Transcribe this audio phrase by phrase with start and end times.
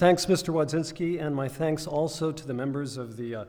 [0.00, 0.48] thanks, Mr.
[0.48, 3.44] Wadzinski, and my thanks also to the members of the uh,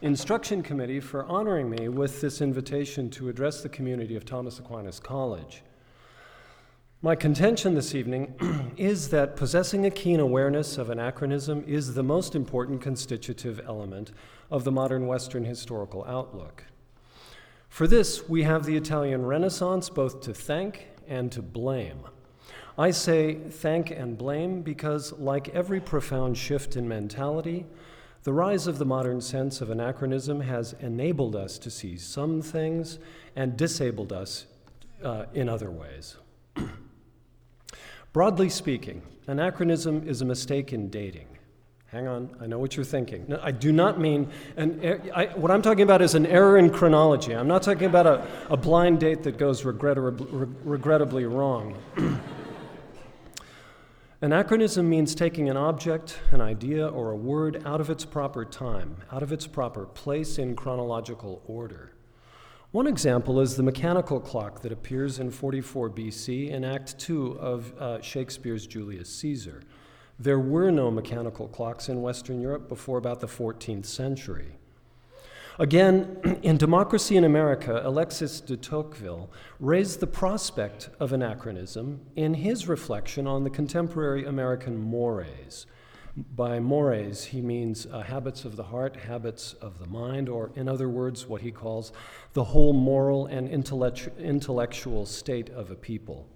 [0.00, 5.00] Instruction Committee for honoring me with this invitation to address the community of Thomas Aquinas
[5.00, 5.64] College.
[7.02, 12.36] My contention this evening is that possessing a keen awareness of anachronism is the most
[12.36, 14.12] important constitutive element
[14.52, 16.62] of the modern Western historical outlook.
[17.68, 22.04] For this, we have the Italian Renaissance both to thank and to blame.
[22.78, 27.66] I say thank and blame because, like every profound shift in mentality,
[28.22, 32.98] the rise of the modern sense of anachronism has enabled us to see some things
[33.36, 34.46] and disabled us
[35.02, 36.16] uh, in other ways.
[38.12, 41.26] Broadly speaking, anachronism is a mistake in dating.
[41.86, 43.26] Hang on, I know what you're thinking.
[43.28, 46.56] No, I do not mean, an er- I, what I'm talking about is an error
[46.56, 47.34] in chronology.
[47.34, 50.26] I'm not talking about a, a blind date that goes regrettably,
[50.64, 51.76] regrettably wrong.
[54.22, 58.96] Anachronism means taking an object, an idea, or a word out of its proper time,
[59.10, 61.90] out of its proper place in chronological order.
[62.70, 67.76] One example is the mechanical clock that appears in 44 BC in Act 2 of
[67.80, 69.60] uh, Shakespeare's Julius Caesar.
[70.20, 74.56] There were no mechanical clocks in Western Europe before about the 14th century.
[75.58, 82.68] Again, in Democracy in America, Alexis de Tocqueville raised the prospect of anachronism in his
[82.68, 85.66] reflection on the contemporary American mores,
[86.14, 90.68] by mores, he means uh, habits of the heart, habits of the mind, or in
[90.68, 91.92] other words, what he calls
[92.34, 96.28] the whole moral and intellectual state of a people.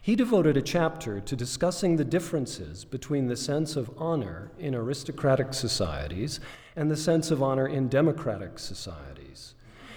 [0.00, 5.54] He devoted a chapter to discussing the differences between the sense of honor in aristocratic
[5.54, 6.40] societies
[6.76, 9.54] and the sense of honor in democratic societies.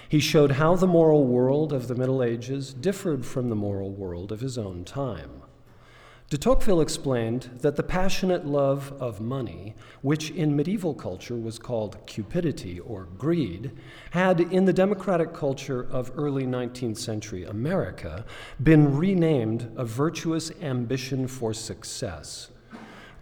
[0.09, 4.31] He showed how the moral world of the Middle Ages differed from the moral world
[4.31, 5.41] of his own time.
[6.29, 12.05] De Tocqueville explained that the passionate love of money, which in medieval culture was called
[12.05, 13.71] cupidity or greed,
[14.11, 18.25] had in the democratic culture of early 19th century America
[18.61, 22.49] been renamed a virtuous ambition for success.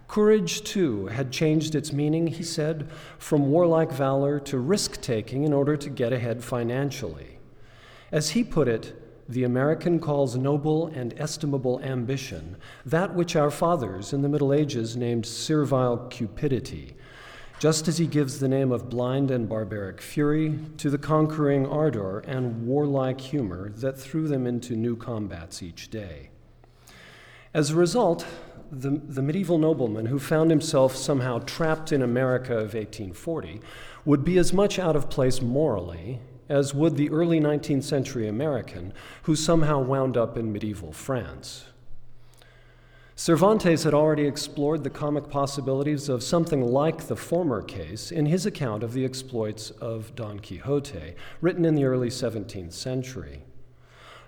[0.07, 5.53] Courage, too, had changed its meaning, he said, from warlike valor to risk taking in
[5.53, 7.37] order to get ahead financially.
[8.11, 14.13] As he put it, the American calls noble and estimable ambition that which our fathers
[14.13, 16.95] in the Middle Ages named servile cupidity,
[17.59, 22.19] just as he gives the name of blind and barbaric fury to the conquering ardor
[22.19, 26.29] and warlike humor that threw them into new combats each day.
[27.53, 28.27] As a result,
[28.71, 33.61] the, the medieval nobleman who found himself somehow trapped in America of 1840
[34.03, 36.19] would be as much out of place morally
[36.49, 41.65] as would the early 19th century American who somehow wound up in medieval France.
[43.17, 48.45] Cervantes had already explored the comic possibilities of something like the former case in his
[48.45, 53.43] account of the exploits of Don Quixote, written in the early 17th century.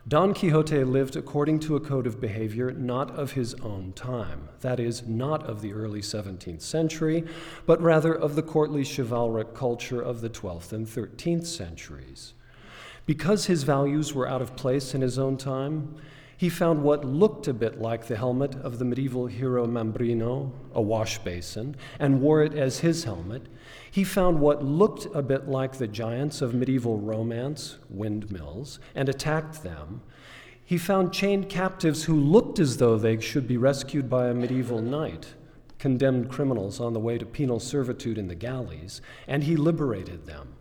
[0.08, 4.80] Don Quixote lived according to a code of behavior not of his own time, that
[4.80, 7.26] is, not of the early 17th century,
[7.66, 12.36] but rather of the courtly chivalric culture of the 12th and 13th centuries.
[13.06, 15.98] Because his values were out of place in his own time,
[16.38, 20.82] he found what looked a bit like the helmet of the medieval hero Mambrino, a
[20.82, 23.48] wash basin, and wore it as his helmet.
[23.90, 29.64] He found what looked a bit like the giants of medieval romance, windmills, and attacked
[29.64, 30.02] them.
[30.64, 34.82] He found chained captives who looked as though they should be rescued by a medieval
[34.82, 35.34] knight,
[35.80, 40.57] condemned criminals on the way to penal servitude in the galleys, and he liberated them.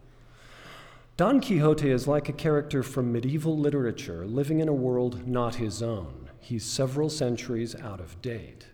[1.16, 5.82] Don Quixote is like a character from medieval literature living in a world not his
[5.82, 6.28] own.
[6.40, 8.66] He's several centuries out of date.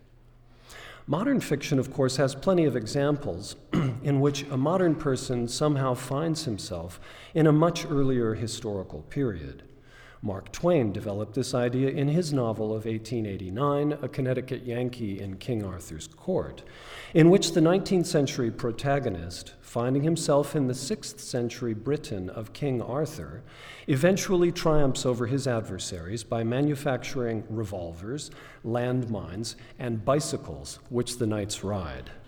[1.07, 3.55] Modern fiction, of course, has plenty of examples
[4.03, 6.99] in which a modern person somehow finds himself
[7.33, 9.63] in a much earlier historical period.
[10.21, 15.63] Mark Twain developed this idea in his novel of 1889, A Connecticut Yankee in King
[15.63, 16.63] Arthur's Court,
[17.13, 22.81] in which the 19th century protagonist, finding himself in the 6th century Britain of King
[22.81, 23.43] Arthur,
[23.87, 28.31] eventually triumphs over his adversaries by manufacturing revolvers,
[28.65, 32.09] landmines, and bicycles, which the knights ride.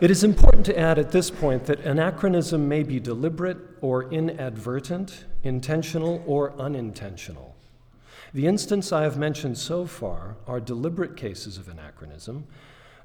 [0.00, 5.26] It is important to add at this point that anachronism may be deliberate or inadvertent,
[5.42, 7.54] intentional or unintentional.
[8.32, 12.46] The instance I have mentioned so far are deliberate cases of anachronism,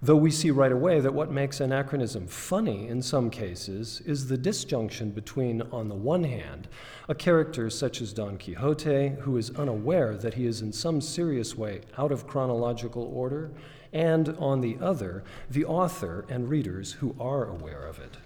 [0.05, 4.37] though we see right away that what makes anachronism funny in some cases is the
[4.37, 6.67] disjunction between, on the one hand,
[7.09, 11.57] a character such as Don Quixote, who is unaware that he is in some serious
[11.57, 13.51] way out of chronological order,
[13.93, 18.17] and on the other, the author and readers who are aware of it.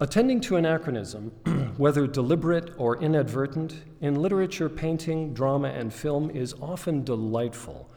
[0.00, 1.30] Attending to anachronism,
[1.76, 7.89] whether deliberate or inadvertent, in literature, painting, drama, and film is often delightful.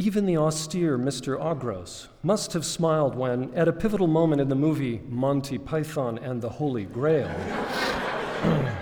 [0.00, 1.38] Even the austere Mr.
[1.38, 6.40] Augros must have smiled when, at a pivotal moment in the movie Monty Python and
[6.40, 7.28] the Holy Grail,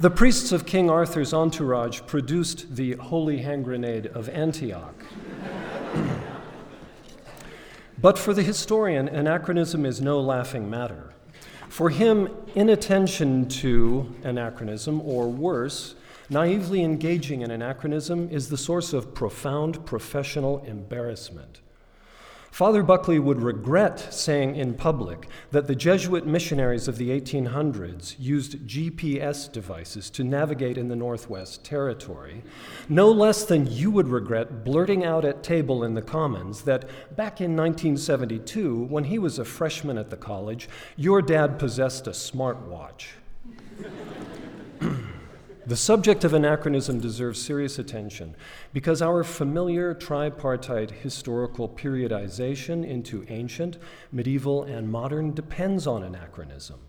[0.00, 4.94] the priests of King Arthur's entourage produced the holy hand grenade of Antioch.
[8.00, 11.12] but for the historian, anachronism is no laughing matter.
[11.68, 15.96] For him, inattention to anachronism, or worse,
[16.32, 21.60] naively engaging in anachronism, is the source of profound professional embarrassment.
[22.52, 28.66] Father Buckley would regret saying in public that the Jesuit missionaries of the 1800s used
[28.68, 32.42] GPS devices to navigate in the Northwest Territory,
[32.90, 36.82] no less than you would regret blurting out at table in the Commons that
[37.16, 42.10] back in 1972, when he was a freshman at the college, your dad possessed a
[42.10, 43.06] smartwatch.
[45.64, 48.34] The subject of anachronism deserves serious attention
[48.72, 53.78] because our familiar tripartite historical periodization into ancient,
[54.10, 56.80] medieval, and modern depends on anachronism.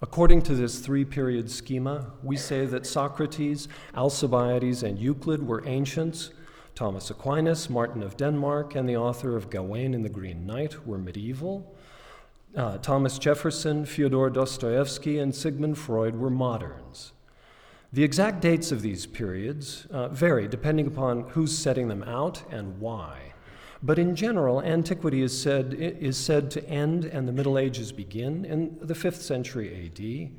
[0.00, 3.66] According to this three period schema, we say that Socrates,
[3.96, 6.30] Alcibiades, and Euclid were ancients,
[6.76, 10.96] Thomas Aquinas, Martin of Denmark, and the author of Gawain and the Green Knight were
[10.96, 11.74] medieval.
[12.56, 17.12] Uh, Thomas Jefferson, Fyodor Dostoevsky, and Sigmund Freud were moderns.
[17.92, 22.78] The exact dates of these periods uh, vary depending upon who's setting them out and
[22.78, 23.32] why.
[23.82, 28.44] But in general, antiquity is said, is said to end and the Middle Ages begin
[28.44, 30.30] in the 5th century AD.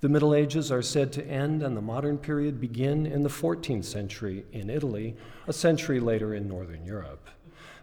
[0.00, 3.84] The Middle Ages are said to end and the modern period begin in the 14th
[3.84, 5.16] century in Italy,
[5.46, 7.30] a century later in Northern Europe.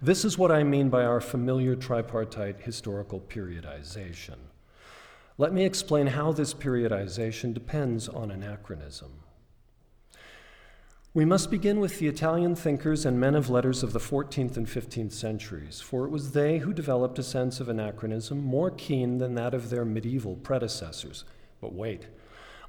[0.01, 4.35] This is what I mean by our familiar tripartite historical periodization.
[5.39, 9.23] Let me explain how this periodization depends on anachronism.
[11.13, 14.67] We must begin with the Italian thinkers and men of letters of the 14th and
[14.67, 19.35] 15th centuries, for it was they who developed a sense of anachronism more keen than
[19.35, 21.23] that of their medieval predecessors.
[21.61, 22.07] But wait,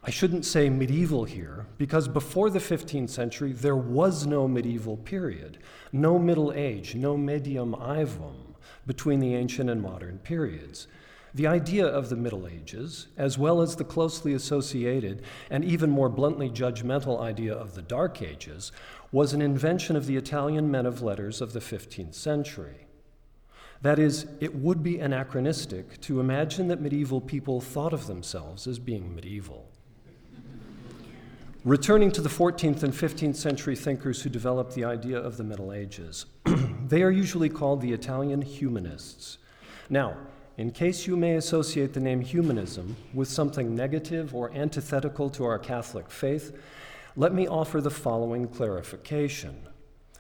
[0.05, 5.59] I shouldn't say medieval here, because before the 15th century, there was no medieval period,
[5.91, 8.55] no Middle Age, no medium aevum
[8.87, 10.87] between the ancient and modern periods.
[11.33, 16.09] The idea of the Middle Ages, as well as the closely associated and even more
[16.09, 18.73] bluntly judgmental idea of the Dark Ages,
[19.13, 22.87] was an invention of the Italian men of letters of the 15th century.
[23.83, 28.79] That is, it would be anachronistic to imagine that medieval people thought of themselves as
[28.79, 29.71] being medieval.
[31.65, 35.73] Returning to the 14th and 15th century thinkers who developed the idea of the Middle
[35.73, 36.27] Ages,
[36.89, 39.39] they are usually called the Italian humanists.
[39.89, 40.17] Now,
[40.57, 45.59] in case you may associate the name humanism with something negative or antithetical to our
[45.59, 46.57] Catholic faith,
[47.17, 49.67] let me offer the following clarification.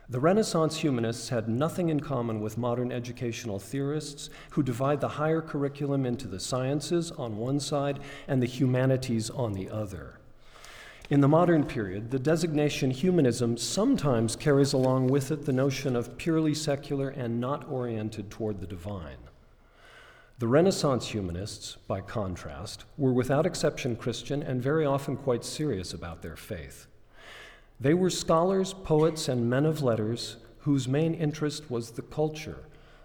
[0.08, 5.40] The Renaissance humanists had nothing in common with modern educational theorists who divide the higher
[5.40, 10.18] curriculum into the sciences on one side and the humanities on the other.
[11.10, 16.18] In the modern period, the designation humanism sometimes carries along with it the notion of
[16.18, 19.29] purely secular and not oriented toward the divine.
[20.40, 26.22] The Renaissance humanists, by contrast, were without exception Christian and very often quite serious about
[26.22, 26.86] their faith.
[27.78, 32.60] They were scholars, poets, and men of letters whose main interest was the culture,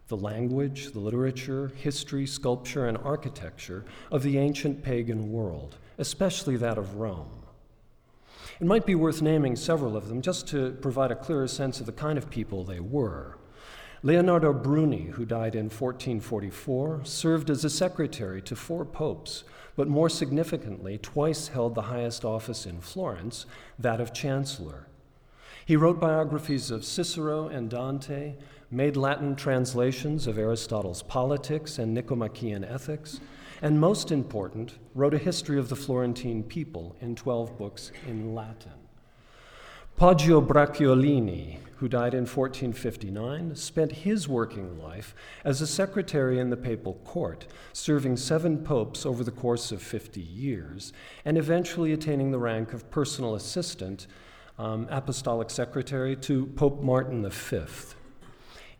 [0.07, 6.77] the language, the literature, history, sculpture, and architecture of the ancient pagan world, especially that
[6.77, 7.43] of Rome.
[8.61, 11.85] It might be worth naming several of them just to provide a clearer sense of
[11.85, 13.34] the kind of people they were.
[14.05, 19.43] Leonardo Bruni, who died in 1444, served as a secretary to four popes,
[19.75, 23.47] but more significantly, twice held the highest office in Florence,
[23.79, 24.85] that of chancellor.
[25.65, 28.35] He wrote biographies of Cicero and Dante,
[28.69, 33.19] made Latin translations of Aristotle's Politics and Nicomachean Ethics,
[33.59, 38.71] and most important, wrote a history of the Florentine people in 12 books in Latin.
[39.97, 45.13] Poggio Bracciolini, who died in 1459, spent his working life
[45.43, 50.21] as a secretary in the papal court, serving seven popes over the course of 50
[50.21, 50.93] years,
[51.25, 54.07] and eventually attaining the rank of personal assistant,
[54.57, 57.59] um, apostolic secretary to Pope Martin V.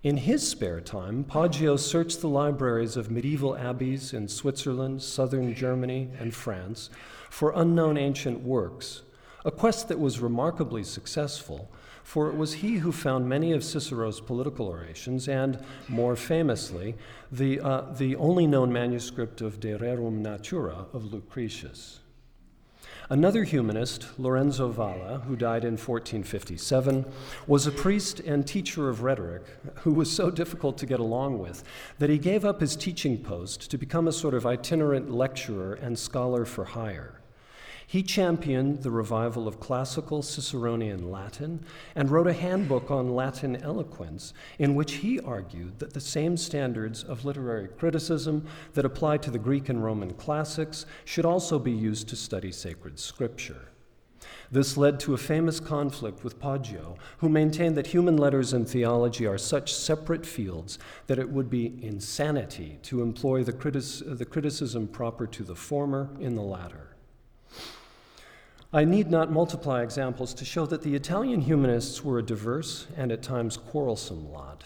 [0.03, 6.11] In his spare time, Poggio searched the libraries of medieval abbeys in Switzerland, southern Germany,
[6.19, 6.91] and France
[7.29, 9.01] for unknown ancient works,
[9.43, 11.71] a quest that was remarkably successful
[12.05, 15.57] for it was he who found many of Cicero's political orations and,
[15.89, 16.93] more famously,
[17.31, 22.01] the, uh, the only known manuscript of De Rerum Natura of Lucretius.
[23.09, 27.05] Another humanist, Lorenzo Valla, who died in 1457,
[27.47, 29.41] was a priest and teacher of rhetoric
[29.77, 31.63] who was so difficult to get along with
[31.97, 35.97] that he gave up his teaching post to become a sort of itinerant lecturer and
[35.97, 37.19] scholar for hire.
[37.87, 41.63] He championed the revival of classical Ciceronian Latin
[41.93, 47.03] and wrote a handbook on Latin eloquence in which he argued that the same standards
[47.03, 52.09] of literary criticism that apply to the Greek and Roman classics should also be used
[52.09, 53.69] to study sacred scripture.
[54.51, 59.27] This led to a famous conflict with Poggio, who maintained that human letters and theology
[59.27, 63.51] are such separate fields that it would be insanity to employ the,
[64.05, 66.94] the criticism proper to the former in the latter.
[68.75, 73.09] I need not multiply examples to show that the Italian humanists were a diverse and
[73.09, 74.65] at times quarrelsome lot.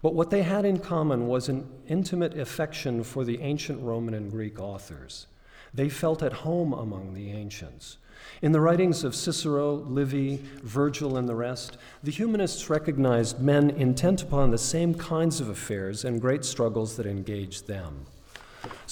[0.00, 4.30] But what they had in common was an intimate affection for the ancient Roman and
[4.30, 5.26] Greek authors.
[5.74, 7.98] They felt at home among the ancients.
[8.42, 14.22] In the writings of Cicero, Livy, Virgil, and the rest, the humanists recognized men intent
[14.22, 18.06] upon the same kinds of affairs and great struggles that engaged them.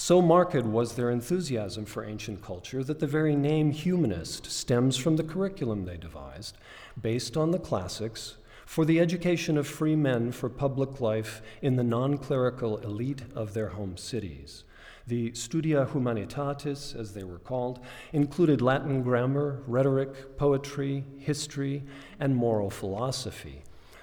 [0.03, 5.15] So marked was their enthusiasm for ancient culture that the very name humanist stems from
[5.15, 6.57] the curriculum they devised,
[6.99, 11.83] based on the classics, for the education of free men for public life in the
[11.83, 14.63] non clerical elite of their home cities.
[15.05, 17.79] The Studia Humanitatis, as they were called,
[18.11, 21.83] included Latin grammar, rhetoric, poetry, history,
[22.19, 23.61] and moral philosophy,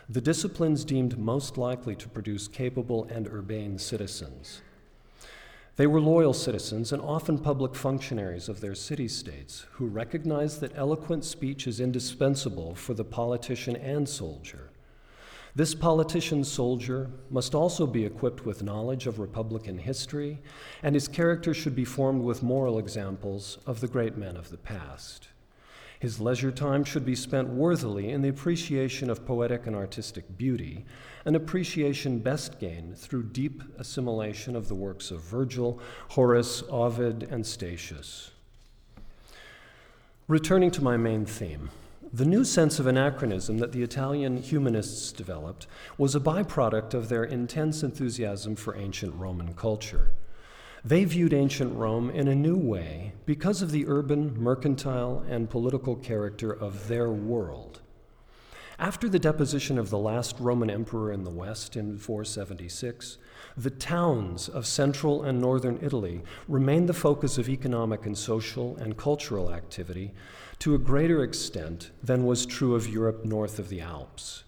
[0.08, 4.62] the disciplines deemed most likely to produce capable and urbane citizens.
[5.78, 10.76] They were loyal citizens and often public functionaries of their city states who recognized that
[10.76, 14.70] eloquent speech is indispensable for the politician and soldier.
[15.54, 20.40] This politician soldier must also be equipped with knowledge of Republican history,
[20.82, 24.58] and his character should be formed with moral examples of the great men of the
[24.58, 25.28] past.
[26.00, 30.84] His leisure time should be spent worthily in the appreciation of poetic and artistic beauty,
[31.28, 37.46] an appreciation best gained through deep assimilation of the works of Virgil, Horace, Ovid, and
[37.46, 38.30] Statius.
[40.26, 41.68] Returning to my main theme,
[42.14, 45.66] the new sense of anachronism that the Italian humanists developed
[45.98, 50.12] was a byproduct of their intense enthusiasm for ancient Roman culture.
[50.82, 55.94] They viewed ancient Rome in a new way because of the urban, mercantile, and political
[55.94, 57.77] character of their world.
[58.80, 63.18] After the deposition of the last Roman emperor in the West in 476,
[63.56, 68.96] the towns of central and northern Italy remained the focus of economic and social and
[68.96, 70.12] cultural activity
[70.60, 74.44] to a greater extent than was true of Europe north of the Alps.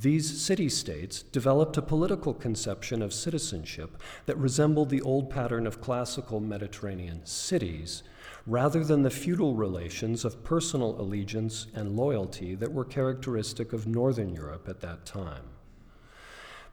[0.00, 5.80] These city states developed a political conception of citizenship that resembled the old pattern of
[5.80, 8.04] classical Mediterranean cities
[8.46, 14.34] rather than the feudal relations of personal allegiance and loyalty that were characteristic of Northern
[14.34, 15.44] Europe at that time.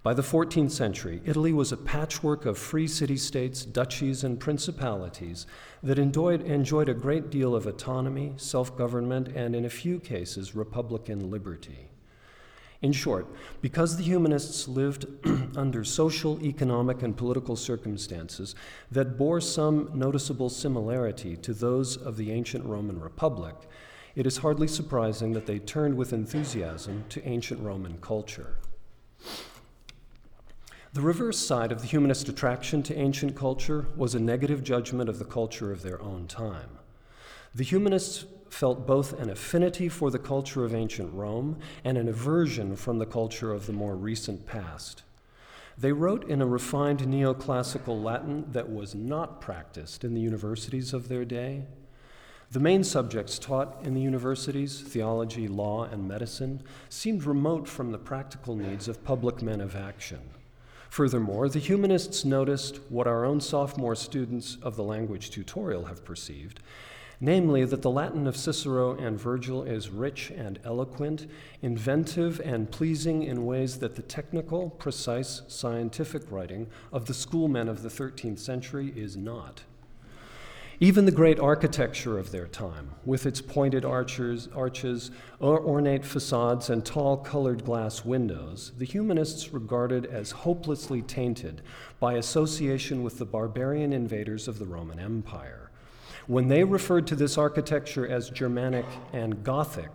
[0.03, 5.45] By the 14th century, Italy was a patchwork of free city states, duchies, and principalities
[5.83, 10.55] that enjoyed, enjoyed a great deal of autonomy, self government, and in a few cases,
[10.55, 11.90] republican liberty.
[12.81, 13.27] In short,
[13.61, 15.05] because the humanists lived
[15.55, 18.55] under social, economic, and political circumstances
[18.91, 23.55] that bore some noticeable similarity to those of the ancient Roman Republic,
[24.15, 28.55] it is hardly surprising that they turned with enthusiasm to ancient Roman culture.
[30.93, 35.19] The reverse side of the humanist attraction to ancient culture was a negative judgment of
[35.19, 36.79] the culture of their own time.
[37.55, 42.75] The humanists felt both an affinity for the culture of ancient Rome and an aversion
[42.75, 45.03] from the culture of the more recent past.
[45.77, 51.08] They wrote in a refined neoclassical Latin that was not practiced in the universities of
[51.08, 51.63] their day.
[52.51, 57.98] The main subjects taught in the universities, theology, law, and medicine, seemed remote from the
[57.98, 60.20] practical needs of public men of action.
[60.89, 66.60] Furthermore, the humanists noticed what our own sophomore students of the language tutorial have perceived
[67.21, 71.27] namely, that the Latin of Cicero and Virgil is rich and eloquent,
[71.61, 77.83] inventive and pleasing in ways that the technical, precise, scientific writing of the schoolmen of
[77.83, 79.61] the 13th century is not.
[80.79, 86.83] Even the great architecture of their time, with its pointed arches, arches, ornate facades, and
[86.83, 91.61] tall colored glass windows, the humanists regarded as hopelessly tainted
[91.99, 95.60] by association with the barbarian invaders of the Roman Empire.
[96.31, 99.91] When they referred to this architecture as Germanic and Gothic,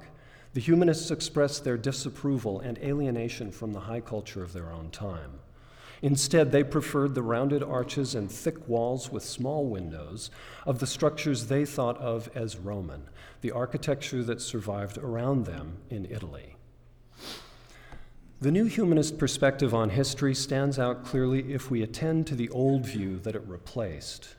[0.52, 5.40] the humanists expressed their disapproval and alienation from the high culture of their own time.
[6.02, 10.30] Instead, they preferred the rounded arches and thick walls with small windows
[10.66, 13.08] of the structures they thought of as Roman,
[13.40, 16.56] the architecture that survived around them in Italy.
[18.42, 22.84] The new humanist perspective on history stands out clearly if we attend to the old
[22.84, 24.35] view that it replaced.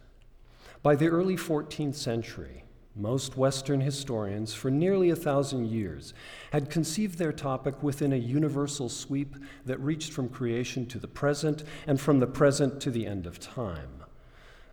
[0.87, 2.63] By the early 14th century,
[2.95, 6.13] most Western historians, for nearly a thousand years,
[6.53, 11.65] had conceived their topic within a universal sweep that reached from creation to the present
[11.87, 14.01] and from the present to the end of time.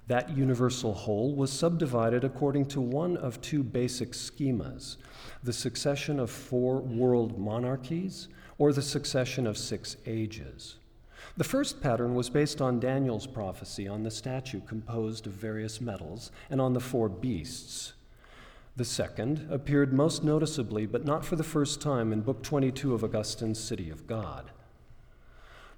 [0.07, 4.99] That universal whole was subdivided according to one of two basic schemas
[5.43, 10.77] the succession of four world monarchies or the succession of six ages.
[11.37, 16.31] The first pattern was based on Daniel's prophecy on the statue composed of various metals
[16.49, 17.95] and on the four beasts.
[18.77, 23.03] The second appeared most noticeably, but not for the first time, in Book 22 of
[23.03, 24.53] Augustine's City of God.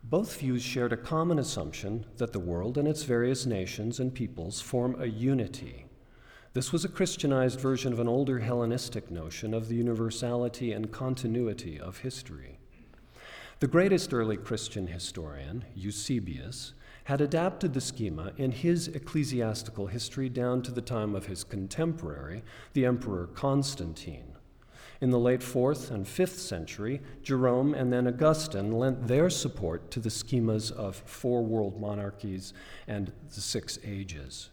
[0.05, 4.61] Both views shared a common assumption that the world and its various nations and peoples
[4.61, 5.87] form a unity.
[6.53, 11.81] This was a Christianized version of an older Hellenistic notion of the universality and continuity
[11.81, 12.56] of history.
[13.59, 20.61] The greatest early Christian historian, Eusebius, had adapted the schema in his ecclesiastical history down
[20.61, 22.43] to the time of his contemporary,
[22.75, 24.35] the Emperor Constantine.
[25.01, 30.01] In the late 4th and 5th century, Jerome and then Augustine lent their support to
[30.01, 32.53] the schemas of four world monarchies
[32.87, 34.51] and the six ages.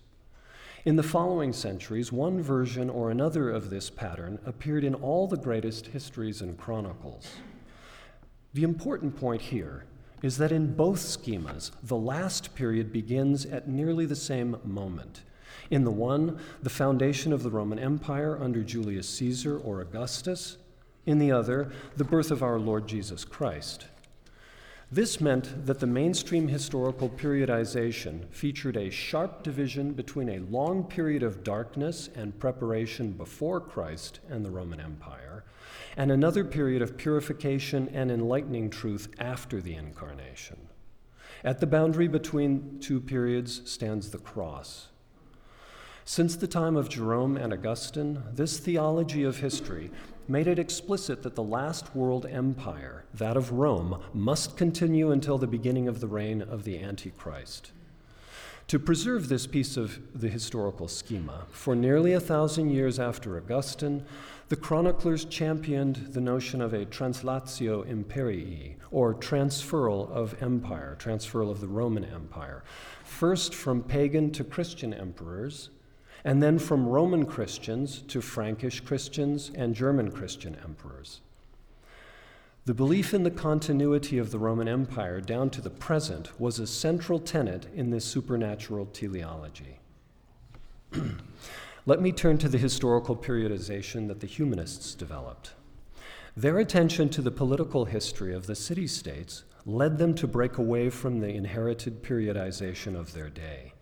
[0.86, 5.36] In the following centuries, one version or another of this pattern appeared in all the
[5.36, 7.27] greatest histories and chronicles.
[8.53, 9.86] The important point here
[10.22, 15.22] is that in both schemas, the last period begins at nearly the same moment.
[15.72, 20.57] In the one, the foundation of the Roman Empire under Julius Caesar or Augustus.
[21.07, 23.88] In the other, the birth of our Lord Jesus Christ.
[24.91, 31.23] This meant that the mainstream historical periodization featured a sharp division between a long period
[31.23, 35.33] of darkness and preparation before Christ and the Roman Empire
[35.97, 40.58] and another period of purification and enlightening truth after the incarnation.
[41.43, 44.88] At the boundary between two periods stands the cross.
[46.06, 49.89] Since the time of Jerome and Augustine, this theology of history
[50.27, 55.47] made it explicit that the last world empire, that of Rome, must continue until the
[55.47, 57.71] beginning of the reign of the Antichrist.
[58.67, 64.06] To preserve this piece of the historical schema, for nearly a thousand years after Augustine,
[64.49, 71.62] the chroniclers championed the notion of a translatio imperii, or transferal of empire, transferal of
[71.62, 72.63] the Roman Empire,
[73.03, 75.69] first from pagan to Christian emperors,
[76.23, 81.21] and then from Roman Christians to Frankish Christians and German Christian emperors.
[82.65, 86.67] The belief in the continuity of the Roman Empire down to the present was a
[86.67, 89.79] central tenet in this supernatural teleology.
[91.86, 95.52] Let me turn to the historical periodization that the humanists developed.
[96.36, 100.89] Their attention to the political history of the city states led them to break away
[100.89, 103.74] from the inherited periodization of their day.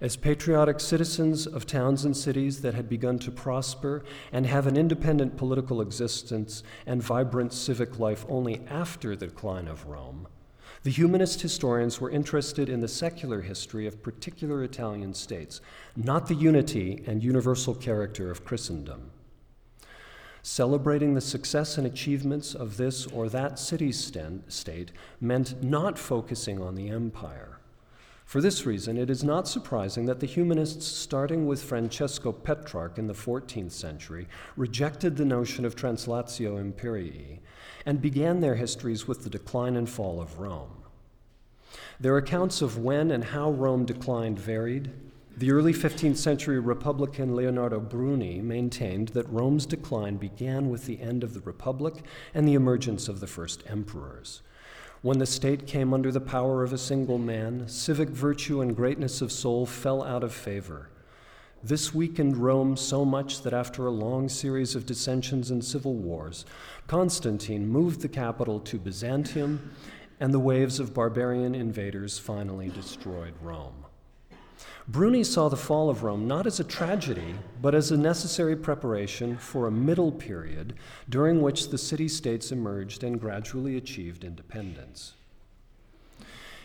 [0.00, 4.76] As patriotic citizens of towns and cities that had begun to prosper and have an
[4.76, 10.28] independent political existence and vibrant civic life only after the decline of Rome,
[10.82, 15.60] the humanist historians were interested in the secular history of particular Italian states,
[15.94, 19.10] not the unity and universal character of Christendom.
[20.42, 24.90] Celebrating the success and achievements of this or that city state
[25.20, 27.58] meant not focusing on the empire.
[28.24, 33.06] For this reason, it is not surprising that the humanists, starting with Francesco Petrarch in
[33.06, 37.40] the 14th century, rejected the notion of translatio imperii
[37.84, 40.82] and began their histories with the decline and fall of Rome.
[42.00, 44.90] Their accounts of when and how Rome declined varied.
[45.36, 51.24] The early 15th century Republican Leonardo Bruni maintained that Rome's decline began with the end
[51.24, 54.42] of the Republic and the emergence of the first emperors.
[55.00, 59.20] When the state came under the power of a single man, civic virtue and greatness
[59.20, 60.90] of soul fell out of favor.
[61.64, 66.44] This weakened Rome so much that after a long series of dissensions and civil wars,
[66.88, 69.70] Constantine moved the capital to Byzantium,
[70.18, 73.84] and the waves of barbarian invaders finally destroyed Rome.
[74.88, 79.36] Bruni saw the fall of Rome not as a tragedy, but as a necessary preparation
[79.36, 80.74] for a middle period
[81.08, 85.14] during which the city states emerged and gradually achieved independence.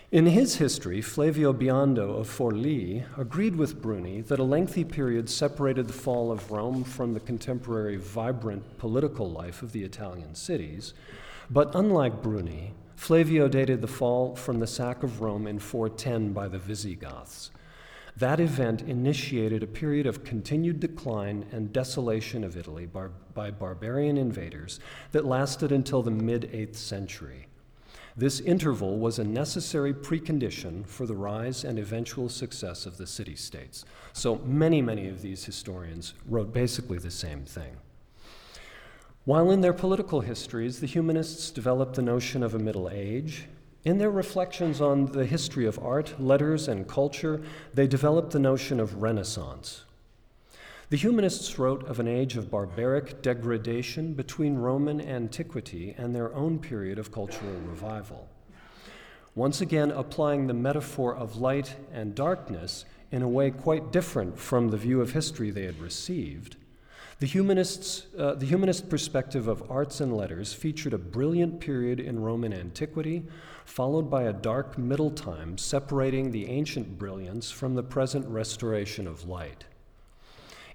[0.10, 5.86] In his history, Flavio Biondo of Forlì agreed with Bruni that a lengthy period separated
[5.88, 10.94] the fall of Rome from the contemporary vibrant political life of the Italian cities,
[11.50, 16.48] but unlike Bruni, Flavio dated the fall from the sack of Rome in 410 by
[16.48, 17.52] the Visigoths.
[18.16, 24.18] That event initiated a period of continued decline and desolation of Italy by, by barbarian
[24.18, 24.80] invaders
[25.12, 27.48] that lasted until the mid 8th century.
[28.18, 33.36] This interval was a necessary precondition for the rise and eventual success of the city
[33.36, 33.86] states.
[34.14, 37.78] So many, many of these historians wrote basically the same thing.
[39.26, 43.46] While in their political histories, the humanists developed the notion of a Middle Age,
[43.84, 47.42] in their reflections on the history of art, letters, and culture,
[47.74, 49.84] they developed the notion of Renaissance.
[50.90, 56.60] The humanists wrote of an age of barbaric degradation between Roman antiquity and their own
[56.60, 58.30] period of cultural revival.
[59.36, 64.70] Once again, applying the metaphor of light and darkness in a way quite different from
[64.70, 66.56] the view of history they had received,
[67.20, 72.22] the, humanists, uh, the humanist perspective of arts and letters featured a brilliant period in
[72.22, 73.26] Roman antiquity,
[73.66, 79.28] followed by a dark middle time separating the ancient brilliance from the present restoration of
[79.28, 79.66] light.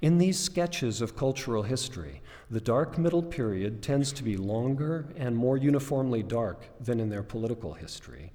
[0.03, 5.37] In these sketches of cultural history, the dark middle period tends to be longer and
[5.37, 8.33] more uniformly dark than in their political history,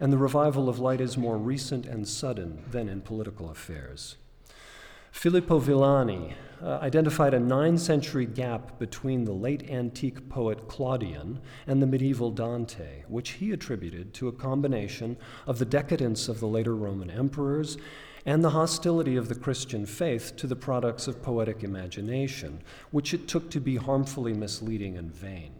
[0.00, 4.16] and the revival of light is more recent and sudden than in political affairs.
[5.12, 11.82] Filippo Villani uh, identified a nine century gap between the late antique poet Claudian and
[11.82, 16.74] the medieval Dante, which he attributed to a combination of the decadence of the later
[16.74, 17.76] Roman emperors
[18.26, 23.28] and the hostility of the Christian faith to the products of poetic imagination, which it
[23.28, 25.54] took to be harmfully misleading and vain.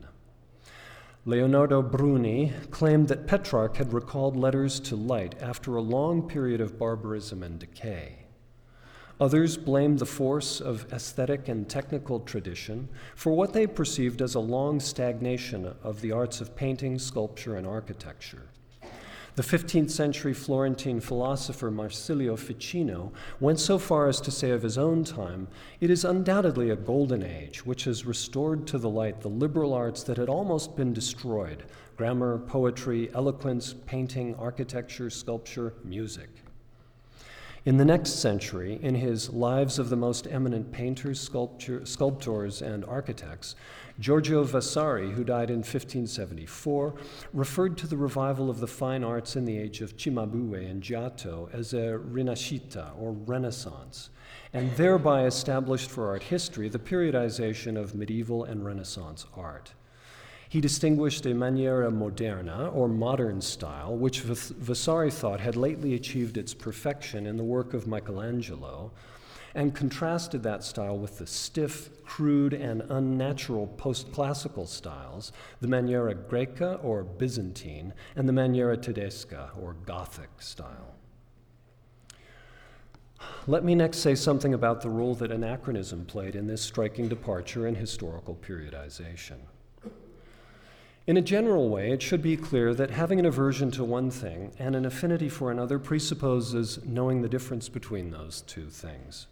[1.26, 6.78] Leonardo Bruni claimed that Petrarch had recalled letters to light after a long period of
[6.78, 8.20] barbarism and decay.
[9.20, 14.40] Others blamed the force of aesthetic and technical tradition for what they perceived as a
[14.40, 18.46] long stagnation of the arts of painting, sculpture, and architecture.
[19.36, 24.76] The 15th century Florentine philosopher Marsilio Ficino went so far as to say of his
[24.76, 25.46] own time,
[25.80, 30.02] It is undoubtedly a golden age which has restored to the light the liberal arts
[30.04, 31.64] that had almost been destroyed
[31.96, 36.30] grammar, poetry, eloquence, painting, architecture, sculpture, music.
[37.66, 43.54] In the next century, in his Lives of the Most Eminent Painters, Sculptors, and Architects,
[44.00, 46.94] Giorgio Vasari, who died in 1574,
[47.34, 51.50] referred to the revival of the fine arts in the age of Cimabue and Giotto
[51.52, 54.08] as a rinascita, or renaissance,
[54.54, 59.74] and thereby established for art history the periodization of medieval and Renaissance art.
[60.48, 66.54] He distinguished a maniera moderna, or modern style, which Vasari thought had lately achieved its
[66.54, 68.92] perfection in the work of Michelangelo,
[69.54, 76.14] and contrasted that style with the stiff, crude, and unnatural post classical styles, the maniera
[76.14, 80.94] greca, or Byzantine, and the maniera tedesca, or Gothic style.
[83.46, 87.66] Let me next say something about the role that anachronism played in this striking departure
[87.66, 89.38] in historical periodization.
[91.06, 94.52] In a general way, it should be clear that having an aversion to one thing
[94.58, 99.26] and an affinity for another presupposes knowing the difference between those two things.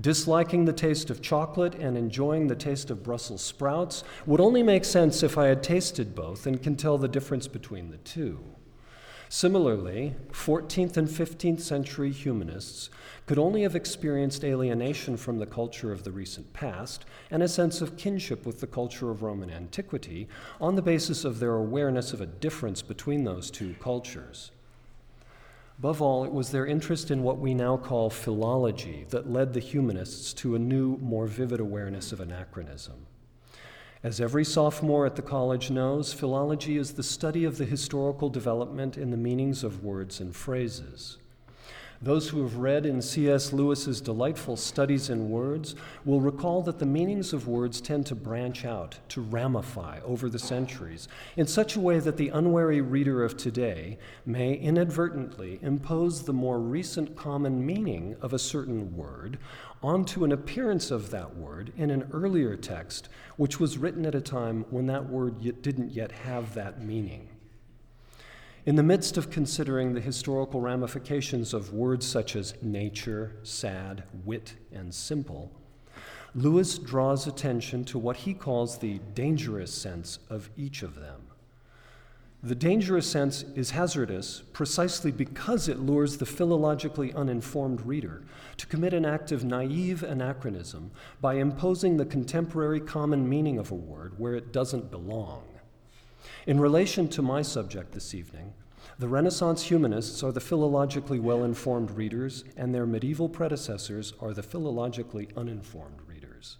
[0.00, 4.84] Disliking the taste of chocolate and enjoying the taste of Brussels sprouts would only make
[4.84, 8.42] sense if I had tasted both and can tell the difference between the two.
[9.28, 12.90] Similarly, 14th and 15th century humanists
[13.26, 17.80] could only have experienced alienation from the culture of the recent past and a sense
[17.80, 20.28] of kinship with the culture of Roman antiquity
[20.60, 24.50] on the basis of their awareness of a difference between those two cultures.
[25.82, 29.58] Above all, it was their interest in what we now call philology that led the
[29.58, 33.04] humanists to a new, more vivid awareness of anachronism.
[34.00, 38.96] As every sophomore at the college knows, philology is the study of the historical development
[38.96, 41.18] in the meanings of words and phrases.
[42.04, 43.52] Those who have read in C.S.
[43.52, 48.64] Lewis's delightful Studies in Words will recall that the meanings of words tend to branch
[48.64, 53.36] out, to ramify over the centuries, in such a way that the unwary reader of
[53.36, 59.38] today may inadvertently impose the more recent common meaning of a certain word
[59.80, 64.20] onto an appearance of that word in an earlier text, which was written at a
[64.20, 67.28] time when that word didn't yet have that meaning.
[68.64, 74.54] In the midst of considering the historical ramifications of words such as nature, sad, wit,
[74.70, 75.50] and simple,
[76.32, 81.22] Lewis draws attention to what he calls the dangerous sense of each of them.
[82.44, 88.22] The dangerous sense is hazardous precisely because it lures the philologically uninformed reader
[88.58, 93.76] to commit an act of naive anachronism by imposing the contemporary common meaning of a
[93.76, 95.42] word where it doesn't belong.
[96.46, 98.54] In relation to my subject this evening,
[98.98, 104.42] the Renaissance humanists are the philologically well informed readers, and their medieval predecessors are the
[104.42, 106.58] philologically uninformed readers.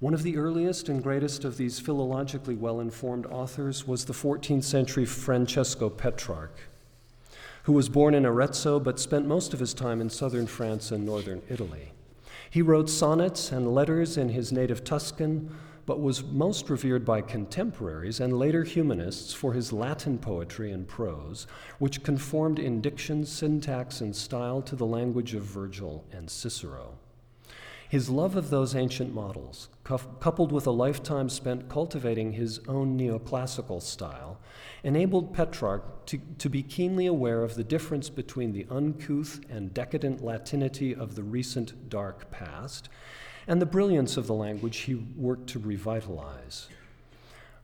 [0.00, 4.64] One of the earliest and greatest of these philologically well informed authors was the 14th
[4.64, 6.58] century Francesco Petrarch,
[7.64, 11.04] who was born in Arezzo but spent most of his time in southern France and
[11.04, 11.92] northern Italy.
[12.48, 15.54] He wrote sonnets and letters in his native Tuscan,
[15.90, 21.48] but was most revered by contemporaries and later humanists for his Latin poetry and prose,
[21.80, 26.96] which conformed in diction, syntax, and style to the language of Virgil and Cicero.
[27.88, 33.82] His love of those ancient models, coupled with a lifetime spent cultivating his own neoclassical
[33.82, 34.38] style,
[34.84, 40.22] enabled Petrarch to, to be keenly aware of the difference between the uncouth and decadent
[40.22, 42.88] Latinity of the recent dark past
[43.46, 46.68] and the brilliance of the language he worked to revitalize.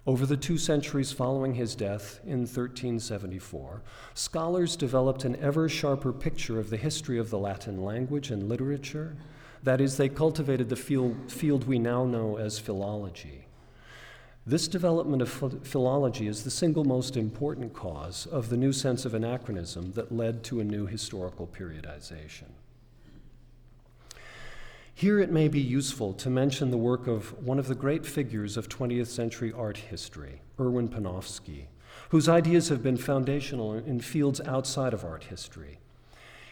[0.06, 3.82] Over the two centuries following his death in 1374,
[4.14, 9.16] scholars developed an ever sharper picture of the history of the Latin language and literature
[9.66, 13.46] that is, they cultivated the field, field we now know as philology.
[14.46, 19.12] This development of philology is the single most important cause of the new sense of
[19.12, 22.44] anachronism that led to a new historical periodization.
[24.98, 28.56] Here it may be useful to mention the work of one of the great figures
[28.56, 31.66] of 20th century art history, Erwin Panofsky,
[32.08, 35.80] whose ideas have been foundational in fields outside of art history.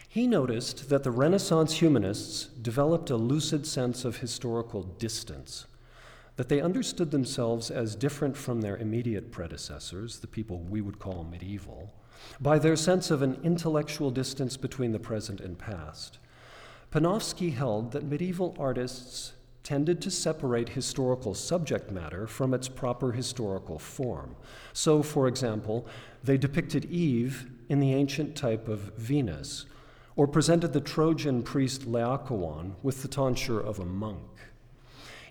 [0.07, 5.65] He noticed that the Renaissance humanists developed a lucid sense of historical distance,
[6.35, 11.23] that they understood themselves as different from their immediate predecessors, the people we would call
[11.23, 11.91] medieval,
[12.39, 16.19] by their sense of an intellectual distance between the present and past.
[16.95, 23.77] Panofsky held that medieval artists tended to separate historical subject matter from its proper historical
[23.77, 24.33] form.
[24.71, 25.85] So, for example,
[26.23, 29.65] they depicted Eve in the ancient type of Venus,
[30.15, 34.39] or presented the Trojan priest Laocoon with the tonsure of a monk.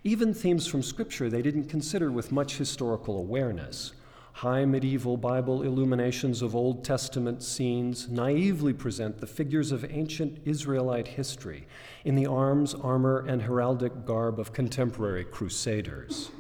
[0.03, 3.94] Even themes from Scripture they didn't consider with much historical awareness.
[4.38, 11.07] High medieval Bible illuminations of Old Testament scenes naively present the figures of ancient Israelite
[11.07, 11.68] history
[12.05, 16.33] in the arms, armor, and heraldic garb of contemporary crusaders.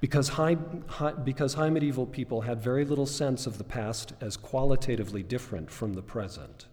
[0.00, 0.56] Because high,
[0.88, 5.70] high, because high medieval people had very little sense of the past as qualitatively different
[5.70, 6.66] from the present.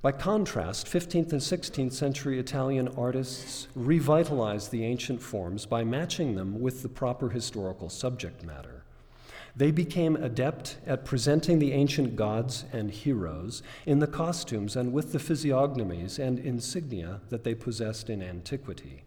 [0.00, 6.60] By contrast, 15th and 16th century Italian artists revitalized the ancient forms by matching them
[6.60, 8.75] with the proper historical subject matter.
[9.56, 15.12] They became adept at presenting the ancient gods and heroes in the costumes and with
[15.12, 19.04] the physiognomies and insignia that they possessed in antiquity.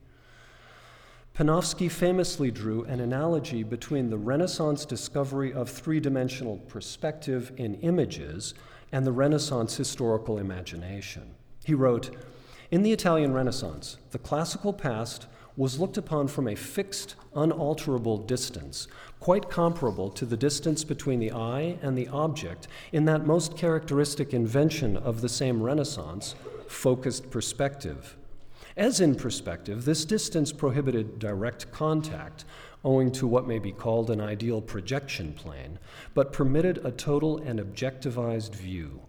[1.36, 8.56] Panofsky famously drew an analogy between the Renaissance discovery of three dimensional perspective in images
[8.92, 11.36] and the Renaissance historical imagination.
[11.64, 12.10] He wrote
[12.72, 15.28] In the Italian Renaissance, the classical past
[15.60, 18.88] was looked upon from a fixed, unalterable distance,
[19.20, 24.34] quite comparable to the distance between the eye and the object in that most characteristic
[24.34, 26.34] invention of the same Renaissance,
[26.70, 28.16] focused perspective.
[28.78, 32.46] As in perspective, this distance prohibited direct contact,
[32.86, 35.78] owing to what may be called an ideal projection plane,
[36.14, 39.02] but permitted a total and objectivized view.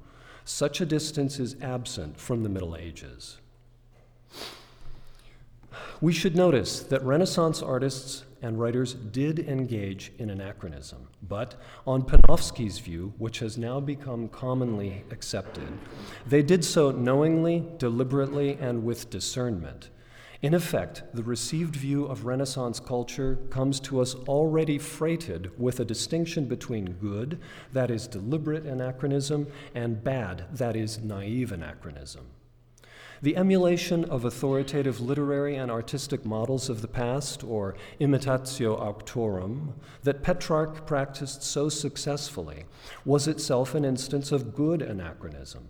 [0.45, 3.40] Such a distance is absent from the Middle Ages.
[6.01, 11.57] We should notice that Renaissance artists and writers did engage in anachronism, but
[11.87, 15.69] on Panofsky's view, which has now become commonly accepted,
[16.27, 19.91] they did so knowingly, deliberately, and with discernment.
[20.43, 25.85] In effect, the received view of Renaissance culture comes to us already freighted with a
[25.85, 27.39] distinction between good,
[27.75, 32.25] that is deliberate anachronism, and bad, that is naive anachronism.
[33.23, 40.23] The emulation of authoritative literary and artistic models of the past, or imitatio auctorum, that
[40.23, 42.65] Petrarch practiced so successfully,
[43.05, 45.69] was itself an instance of good anachronism.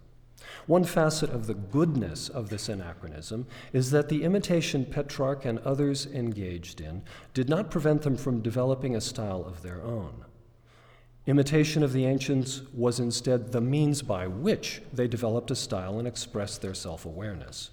[0.67, 6.07] One facet of the goodness of this anachronism is that the imitation Petrarch and others
[6.07, 7.03] engaged in
[7.35, 10.25] did not prevent them from developing a style of their own.
[11.27, 16.09] Imitation of the ancients was instead the means by which they developed a style and
[16.09, 17.71] expressed their self awareness.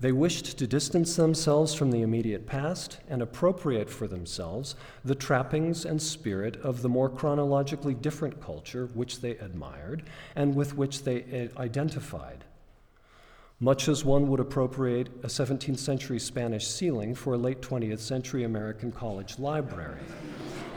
[0.00, 5.84] They wished to distance themselves from the immediate past and appropriate for themselves the trappings
[5.84, 10.02] and spirit of the more chronologically different culture which they admired
[10.34, 12.44] and with which they eh, identified.
[13.60, 18.42] Much as one would appropriate a 17th century Spanish ceiling for a late 20th century
[18.42, 20.00] American college library.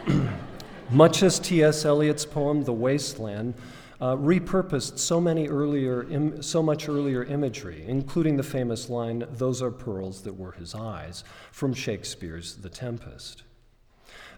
[0.92, 1.84] Much as T.S.
[1.84, 3.56] Eliot's poem The Wasteland
[4.00, 9.64] uh, repurposed so many earlier, Im- so much earlier imagery, including the famous line, "Those
[9.64, 13.42] are pearls that were his eyes," from Shakespeare's *The Tempest*.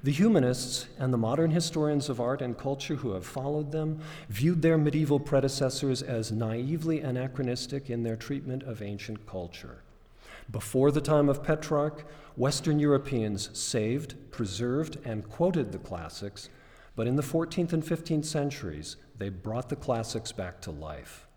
[0.03, 4.61] The humanists and the modern historians of art and culture who have followed them viewed
[4.61, 9.81] their medieval predecessors as naively anachronistic in their treatment of ancient culture.
[10.49, 12.05] Before the time of Petrarch,
[12.35, 16.49] Western Europeans saved, preserved, and quoted the classics,
[16.95, 21.27] but in the 14th and 15th centuries, they brought the classics back to life.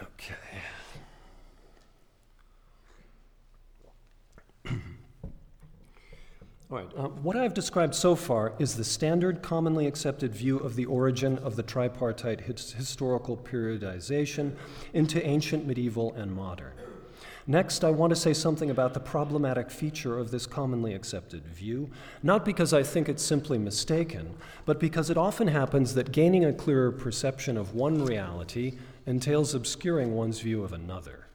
[0.00, 0.34] Okay.
[6.68, 10.74] All right, uh, what I've described so far is the standard, commonly accepted view of
[10.74, 14.56] the origin of the tripartite his- historical periodization
[14.92, 16.72] into ancient, medieval, and modern.
[17.48, 21.90] Next, I want to say something about the problematic feature of this commonly accepted view,
[22.20, 26.52] not because I think it's simply mistaken, but because it often happens that gaining a
[26.52, 31.28] clearer perception of one reality entails obscuring one's view of another.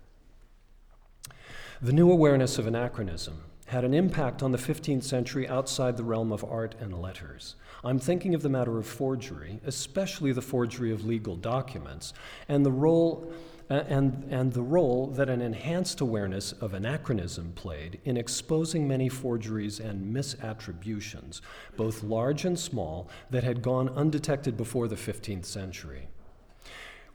[1.82, 6.34] The new awareness of anachronism had an impact on the 15th century outside the realm
[6.34, 7.56] of art and letters.
[7.86, 12.14] I'm thinking of the matter of forgery, especially the forgery of legal documents,
[12.50, 13.32] and the role
[13.70, 19.80] and, and the role that an enhanced awareness of anachronism played in exposing many forgeries
[19.80, 21.40] and misattributions,
[21.78, 26.10] both large and small, that had gone undetected before the 15th century.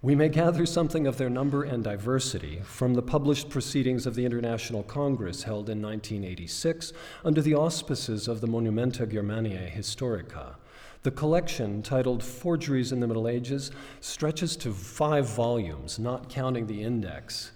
[0.07, 4.25] We may gather something of their number and diversity from the published proceedings of the
[4.25, 6.93] International Congress held in 1986
[7.25, 10.55] under the auspices of the Monumenta Germaniae Historica,
[11.03, 16.85] the collection, titled Forgeries in the Middle Ages, stretches to five volumes, not counting the
[16.85, 17.51] index.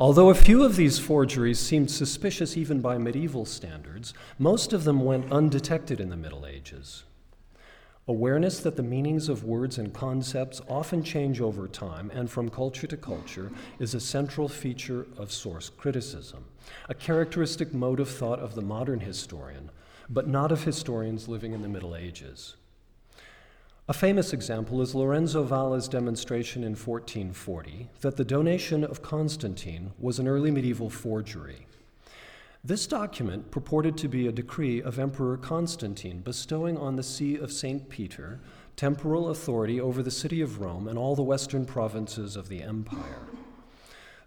[0.00, 5.04] Although a few of these forgeries seemed suspicious even by medieval standards, most of them
[5.04, 7.04] went undetected in the Middle Ages.
[8.08, 12.86] Awareness that the meanings of words and concepts often change over time and from culture
[12.86, 16.46] to culture is a central feature of source criticism,
[16.88, 19.70] a characteristic mode of thought of the modern historian,
[20.08, 22.56] but not of historians living in the Middle Ages.
[23.90, 30.18] A famous example is Lorenzo Valla's demonstration in 1440 that the donation of Constantine was
[30.18, 31.67] an early medieval forgery.
[32.64, 37.52] This document purported to be a decree of Emperor Constantine bestowing on the See of
[37.52, 37.88] St.
[37.88, 38.40] Peter
[38.74, 43.28] temporal authority over the city of Rome and all the western provinces of the empire.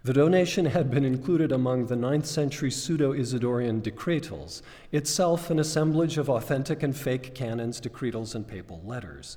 [0.04, 6.18] The donation had been included among the 9th century Pseudo Isidorian decretals, itself an assemblage
[6.18, 9.36] of authentic and fake canons, decretals, and papal letters,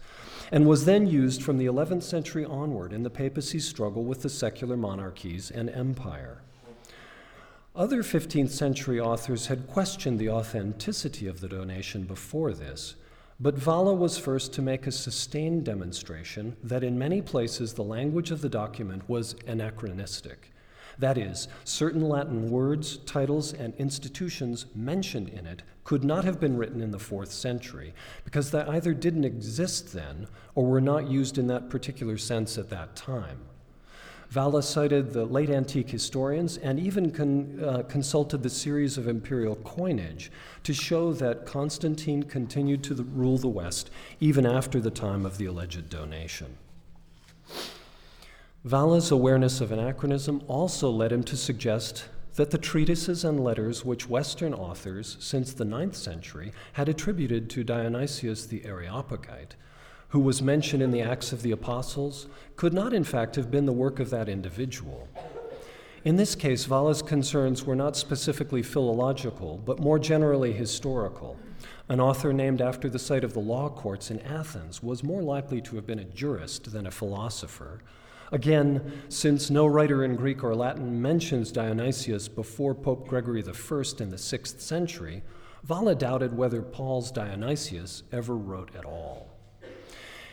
[0.52, 4.30] and was then used from the 11th century onward in the papacy's struggle with the
[4.30, 6.42] secular monarchies and empire.
[7.78, 12.96] Other 15th century authors had questioned the authenticity of the donation before this,
[13.38, 18.32] but Valla was first to make a sustained demonstration that in many places the language
[18.32, 20.54] of the document was anachronistic.
[21.00, 26.56] That is, certain Latin words, titles, and institutions mentioned in it could not have been
[26.56, 31.38] written in the fourth century because they either didn't exist then or were not used
[31.38, 33.40] in that particular sense at that time.
[34.36, 39.56] Valla cited the late antique historians and even con, uh, consulted the series of imperial
[39.56, 40.30] coinage
[40.64, 45.38] to show that Constantine continued to the, rule the West even after the time of
[45.38, 46.58] the alleged donation.
[48.66, 54.10] Valla's awareness of anachronism also led him to suggest that the treatises and letters which
[54.10, 59.56] Western authors since the ninth century had attributed to Dionysius the Areopagite,
[60.16, 63.66] who was mentioned in the Acts of the Apostles, could not in fact have been
[63.66, 65.10] the work of that individual.
[66.06, 71.36] In this case, Valla's concerns were not specifically philological, but more generally historical.
[71.90, 75.60] An author named after the site of the law courts in Athens was more likely
[75.60, 77.82] to have been a jurist than a philosopher,
[78.32, 83.52] Again, since no writer in Greek or Latin mentions Dionysius before Pope Gregory I
[84.00, 85.22] in the 6th century,
[85.64, 89.35] Valla doubted whether Paul's Dionysius ever wrote at all.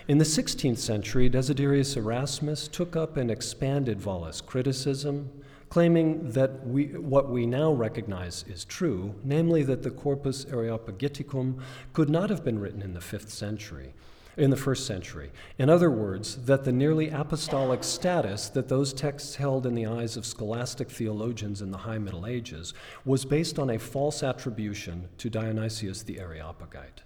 [0.09, 5.31] In the 16th century, Desiderius Erasmus took up and expanded Valla's criticism,
[5.69, 11.61] claiming that we, what we now recognize is true, namely that the Corpus Areopagiticum
[11.93, 13.95] could not have been written in the 5th century,
[14.37, 15.31] in the first century.
[15.57, 20.17] In other words, that the nearly apostolic status that those texts held in the eyes
[20.17, 22.75] of scholastic theologians in the High Middle Ages
[23.05, 27.03] was based on a false attribution to Dionysius the Areopagite.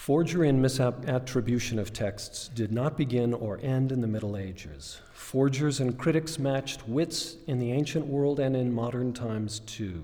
[0.00, 4.98] Forgery and misattribution of texts did not begin or end in the Middle Ages.
[5.12, 10.02] Forgers and critics matched wits in the ancient world and in modern times too.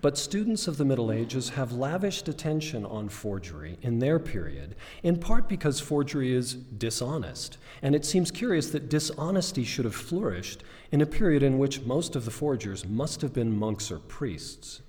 [0.00, 4.74] But students of the Middle Ages have lavished attention on forgery in their period,
[5.04, 10.64] in part because forgery is dishonest, and it seems curious that dishonesty should have flourished
[10.90, 14.80] in a period in which most of the forgers must have been monks or priests.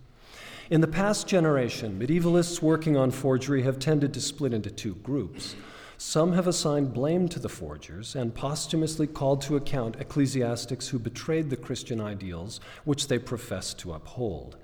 [0.70, 5.56] In the past generation, medievalists working on forgery have tended to split into two groups.
[5.98, 11.50] Some have assigned blame to the forgers and posthumously called to account ecclesiastics who betrayed
[11.50, 14.58] the Christian ideals which they professed to uphold.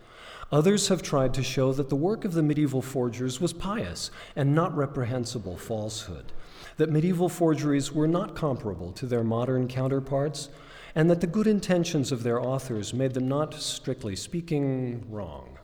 [0.52, 4.54] Others have tried to show that the work of the medieval forgers was pious and
[4.54, 6.34] not reprehensible falsehood,
[6.78, 10.50] that medieval forgeries were not comparable to their modern counterparts,
[10.94, 15.55] and that the good intentions of their authors made them not, strictly speaking, wrong.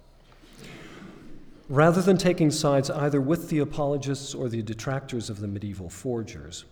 [1.72, 6.66] Rather than taking sides either with the apologists or the detractors of the medieval forgers,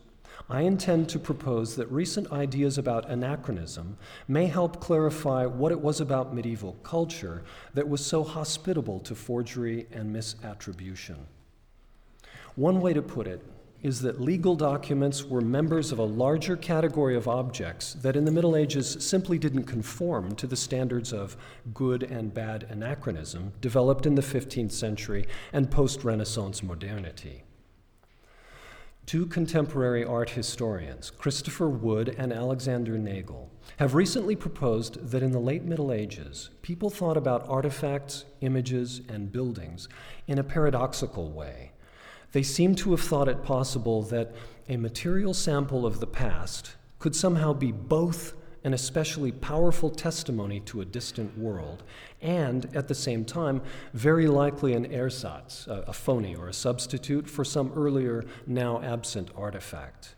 [0.49, 3.97] I intend to propose that recent ideas about anachronism
[4.27, 7.43] may help clarify what it was about medieval culture
[7.75, 11.15] that was so hospitable to forgery and misattribution.
[12.55, 13.41] One way to put it
[13.81, 18.31] is that legal documents were members of a larger category of objects that in the
[18.31, 21.37] Middle Ages simply didn't conform to the standards of
[21.73, 27.43] good and bad anachronism developed in the 15th century and post Renaissance modernity.
[29.05, 35.39] Two contemporary art historians, Christopher Wood and Alexander Nagel, have recently proposed that in the
[35.39, 39.89] late Middle Ages, people thought about artifacts, images, and buildings
[40.27, 41.71] in a paradoxical way.
[42.31, 44.33] They seem to have thought it possible that
[44.67, 50.81] a material sample of the past could somehow be both an especially powerful testimony to
[50.81, 51.81] a distant world,
[52.21, 53.61] and at the same time,
[53.93, 59.31] very likely an ersatz, a, a phony or a substitute for some earlier, now absent
[59.35, 60.15] artifact.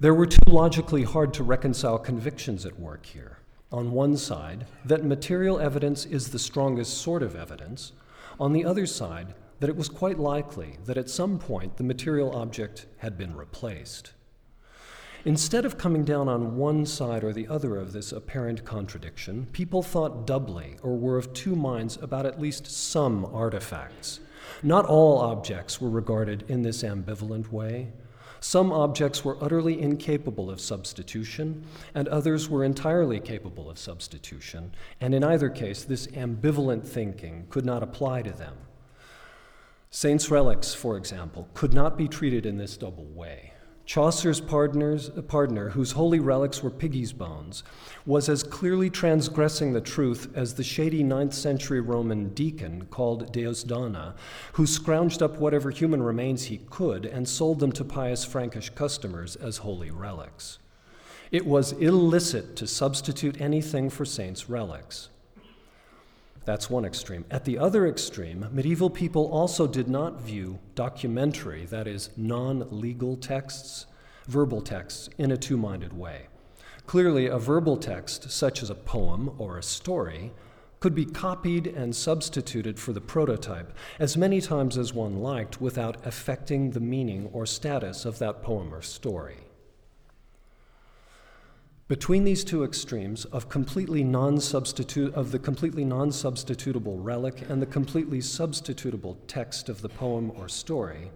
[0.00, 3.38] There were two logically hard to reconcile convictions at work here.
[3.70, 7.92] On one side, that material evidence is the strongest sort of evidence.
[8.40, 12.34] On the other side, that it was quite likely that at some point the material
[12.34, 14.12] object had been replaced.
[15.24, 19.82] Instead of coming down on one side or the other of this apparent contradiction, people
[19.82, 24.20] thought doubly or were of two minds about at least some artifacts.
[24.62, 27.92] Not all objects were regarded in this ambivalent way.
[28.40, 35.12] Some objects were utterly incapable of substitution, and others were entirely capable of substitution, and
[35.12, 38.54] in either case, this ambivalent thinking could not apply to them.
[39.90, 43.52] Saints' relics, for example, could not be treated in this double way.
[43.86, 47.64] Chaucer's pardoner, whose holy relics were piggies' bones,
[48.04, 54.14] was as clearly transgressing the truth as the shady ninth century Roman deacon called Deusdedona,
[54.52, 59.36] who scrounged up whatever human remains he could and sold them to pious Frankish customers
[59.36, 60.58] as holy relics.
[61.30, 65.08] It was illicit to substitute anything for saints' relics.
[66.48, 67.26] That's one extreme.
[67.30, 73.18] At the other extreme, medieval people also did not view documentary, that is, non legal
[73.18, 73.84] texts,
[74.26, 76.28] verbal texts, in a two minded way.
[76.86, 80.32] Clearly, a verbal text, such as a poem or a story,
[80.80, 85.98] could be copied and substituted for the prototype as many times as one liked without
[86.06, 89.47] affecting the meaning or status of that poem or story.
[91.88, 98.18] Between these two extremes of completely non-substitute of the completely non-substitutable relic and the completely
[98.18, 101.10] substitutable text of the poem or story,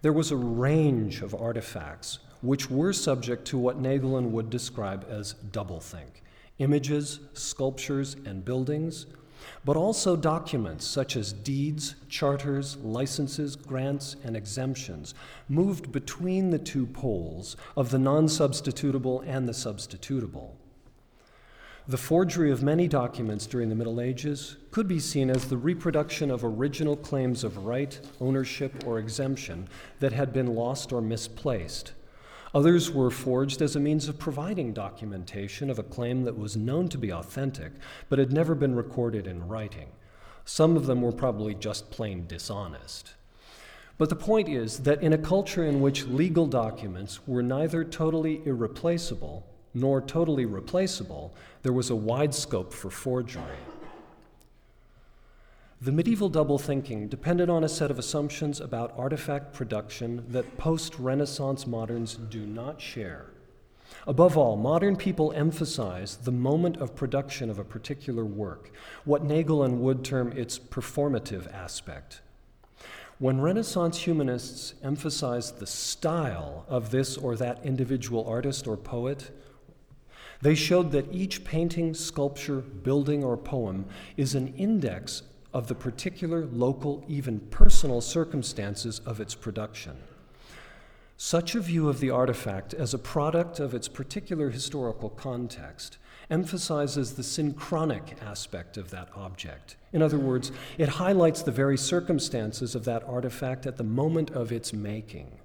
[0.00, 5.06] there was a range of artifacts which were subject to what Nagel and Wood describe
[5.08, 6.20] as doublethink
[6.58, 9.06] images, sculptures, and buildings
[9.64, 15.14] but also documents such as deeds, charters, licenses, grants, and exemptions
[15.48, 20.50] moved between the two poles of the non substitutable and the substitutable.
[21.88, 26.30] The forgery of many documents during the Middle Ages could be seen as the reproduction
[26.30, 31.92] of original claims of right, ownership, or exemption that had been lost or misplaced.
[32.54, 36.88] Others were forged as a means of providing documentation of a claim that was known
[36.88, 37.72] to be authentic,
[38.10, 39.88] but had never been recorded in writing.
[40.44, 43.14] Some of them were probably just plain dishonest.
[43.96, 48.42] But the point is that in a culture in which legal documents were neither totally
[48.44, 53.42] irreplaceable nor totally replaceable, there was a wide scope for forgery.
[55.82, 60.96] The medieval double thinking depended on a set of assumptions about artifact production that post
[60.96, 63.32] Renaissance moderns do not share.
[64.06, 68.70] Above all, modern people emphasize the moment of production of a particular work,
[69.04, 72.20] what Nagel and Wood term its performative aspect.
[73.18, 79.32] When Renaissance humanists emphasized the style of this or that individual artist or poet,
[80.42, 85.22] they showed that each painting, sculpture, building, or poem is an index
[85.52, 89.96] of the particular local, even personal circumstances of its production.
[91.16, 95.98] Such a view of the artifact as a product of its particular historical context
[96.30, 99.76] emphasizes the synchronic aspect of that object.
[99.92, 104.50] In other words, it highlights the very circumstances of that artifact at the moment of
[104.50, 105.38] its making.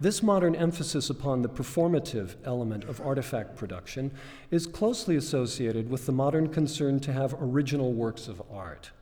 [0.00, 4.12] This modern emphasis upon the performative element of artifact production
[4.50, 8.92] is closely associated with the modern concern to have original works of art.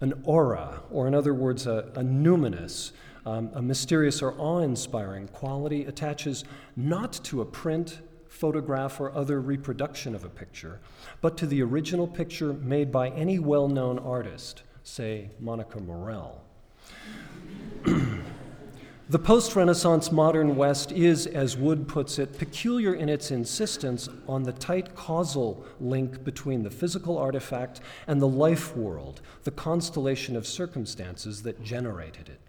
[0.00, 2.92] An aura, or in other words, a, a numinous,
[3.24, 6.44] um, a mysterious or awe inspiring quality attaches
[6.76, 10.80] not to a print, photograph, or other reproduction of a picture,
[11.20, 16.44] but to the original picture made by any well known artist, say Monica Morel.
[19.08, 24.42] the post Renaissance modern West is, as Wood puts it, peculiar in its insistence on
[24.42, 30.44] the tight causal link between the physical artifact and the life world, the constellation of
[30.44, 32.40] circumstances that generated it.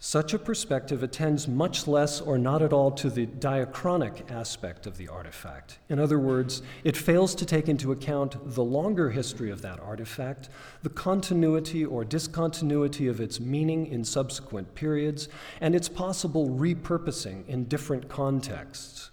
[0.00, 4.96] Such a perspective attends much less or not at all to the diachronic aspect of
[4.96, 5.80] the artifact.
[5.88, 10.50] In other words, it fails to take into account the longer history of that artifact,
[10.84, 15.28] the continuity or discontinuity of its meaning in subsequent periods,
[15.60, 19.10] and its possible repurposing in different contexts.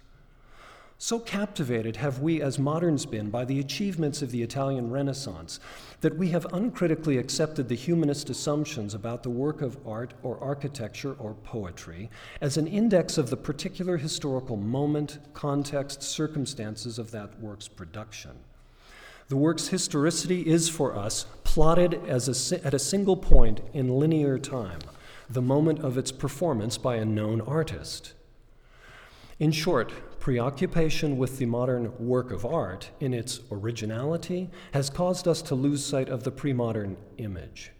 [0.98, 5.60] So captivated have we as moderns been by the achievements of the Italian Renaissance
[6.00, 11.14] that we have uncritically accepted the humanist assumptions about the work of art or architecture
[11.18, 12.08] or poetry
[12.40, 18.32] as an index of the particular historical moment, context, circumstances of that work's production.
[19.28, 24.38] The work's historicity is for us plotted as a, at a single point in linear
[24.38, 24.78] time,
[25.28, 28.14] the moment of its performance by a known artist.
[29.38, 35.42] In short, preoccupation with the modern work of art in its originality has caused us
[35.42, 37.72] to lose sight of the pre modern image.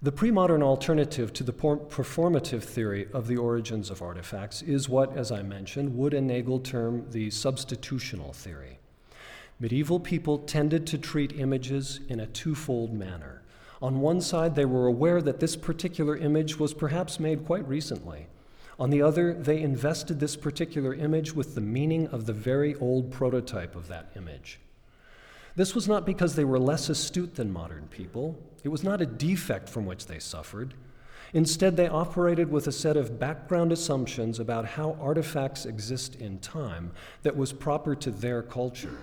[0.00, 5.16] The pre modern alternative to the performative theory of the origins of artifacts is what,
[5.16, 8.78] as I mentioned, Wood and Nagel term the substitutional theory.
[9.58, 13.42] Medieval people tended to treat images in a twofold manner.
[13.82, 18.28] On one side, they were aware that this particular image was perhaps made quite recently
[18.78, 23.10] on the other, they invested this particular image with the meaning of the very old
[23.10, 24.60] prototype of that image.
[25.56, 28.38] This was not because they were less astute than modern people.
[28.62, 30.74] It was not a defect from which they suffered.
[31.32, 36.92] Instead, they operated with a set of background assumptions about how artifacts exist in time
[37.22, 38.98] that was proper to their culture.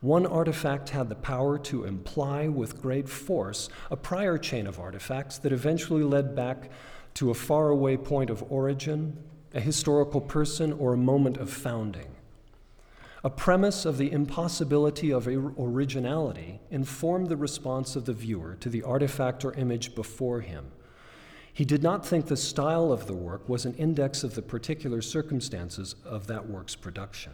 [0.00, 5.38] One artifact had the power to imply with great force a prior chain of artifacts
[5.38, 6.70] that eventually led back
[7.14, 9.16] to a faraway point of origin,
[9.54, 12.08] a historical person, or a moment of founding.
[13.24, 18.82] A premise of the impossibility of originality informed the response of the viewer to the
[18.82, 20.72] artifact or image before him.
[21.52, 25.02] He did not think the style of the work was an index of the particular
[25.02, 27.32] circumstances of that work's production.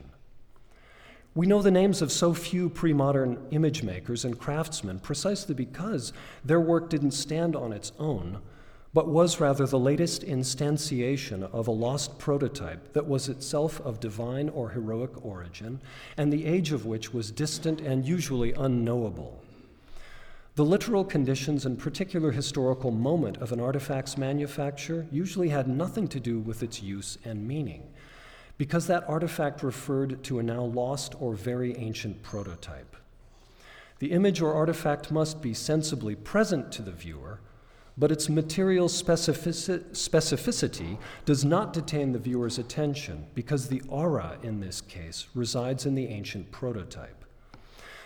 [1.34, 6.12] We know the names of so few pre modern image makers and craftsmen precisely because
[6.44, 8.40] their work didn't stand on its own,
[8.94, 14.48] but was rather the latest instantiation of a lost prototype that was itself of divine
[14.48, 15.80] or heroic origin,
[16.16, 19.42] and the age of which was distant and usually unknowable.
[20.54, 26.18] The literal conditions and particular historical moment of an artifact's manufacture usually had nothing to
[26.18, 27.86] do with its use and meaning,
[28.56, 32.96] because that artifact referred to a now lost or very ancient prototype.
[34.00, 37.38] The image or artifact must be sensibly present to the viewer
[37.98, 44.80] but its material specificity does not detain the viewer's attention because the aura in this
[44.80, 47.24] case resides in the ancient prototype.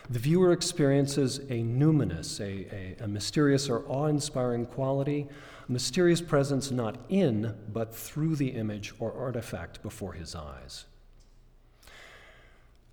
[0.08, 5.28] The viewer experiences a numinous, a, a, a mysterious or awe inspiring quality,
[5.68, 10.86] a mysterious presence not in, but through the image or artifact before his eyes.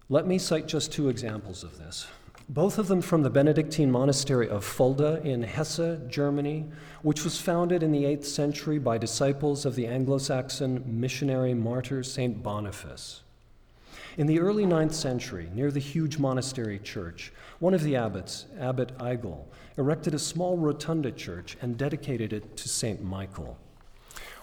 [0.09, 2.07] Let me cite just two examples of this
[2.49, 6.65] both of them from the Benedictine monastery of Fulda in Hesse, Germany,
[7.03, 12.01] which was founded in the 8th century by disciples of the Anglo Saxon missionary martyr
[12.01, 12.41] St.
[12.41, 13.21] Boniface.
[14.17, 18.97] In the early ninth century, near the huge monastery church, one of the abbots, Abbot
[18.97, 19.45] Eigil,
[19.77, 23.03] erected a small rotunda church and dedicated it to St.
[23.03, 23.59] Michael.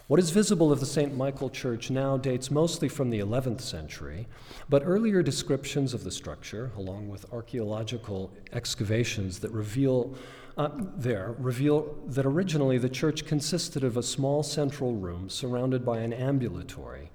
[0.08, 1.16] What is visible of the St.
[1.16, 4.28] Michael Church now dates mostly from the 11th century,
[4.68, 10.14] but earlier descriptions of the structure, along with archaeological excavations that reveal
[10.56, 15.98] uh, there reveal that originally the church consisted of a small central room surrounded by
[15.98, 17.10] an ambulatory.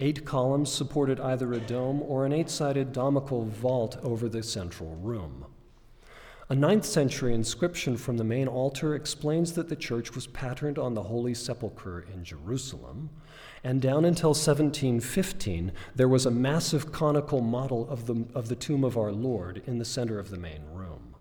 [0.00, 4.96] Eight columns supported either a dome or an eight sided domical vault over the central
[4.96, 5.46] room.
[6.50, 10.92] A ninth century inscription from the main altar explains that the church was patterned on
[10.92, 13.08] the Holy Sepulchre in Jerusalem,
[13.62, 18.84] and down until 1715, there was a massive conical model of the, of the tomb
[18.84, 21.16] of our Lord in the center of the main room.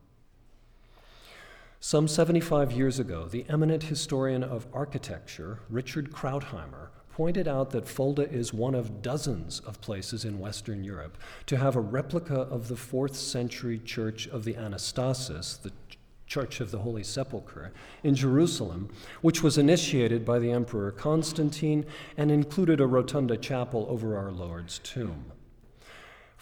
[1.80, 8.28] Some 75 years ago, the eminent historian of architecture, Richard Krautheimer, pointed out that Fulda
[8.32, 12.76] is one of dozens of places in Western Europe to have a replica of the
[12.76, 15.72] fourth century church of the Anastasis, the
[16.26, 18.90] Church of the Holy Sepulchre, in Jerusalem,
[19.22, 21.86] which was initiated by the Emperor Constantine
[22.18, 25.33] and included a rotunda chapel over our Lord's tomb.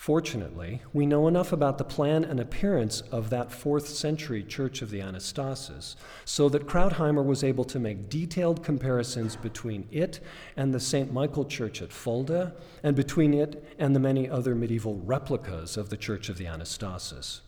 [0.01, 4.89] Fortunately, we know enough about the plan and appearance of that fourth century Church of
[4.89, 5.95] the Anastasis
[6.25, 10.19] so that Krautheimer was able to make detailed comparisons between it
[10.57, 11.13] and the St.
[11.13, 15.97] Michael Church at Fulda, and between it and the many other medieval replicas of the
[15.97, 17.41] Church of the Anastasis.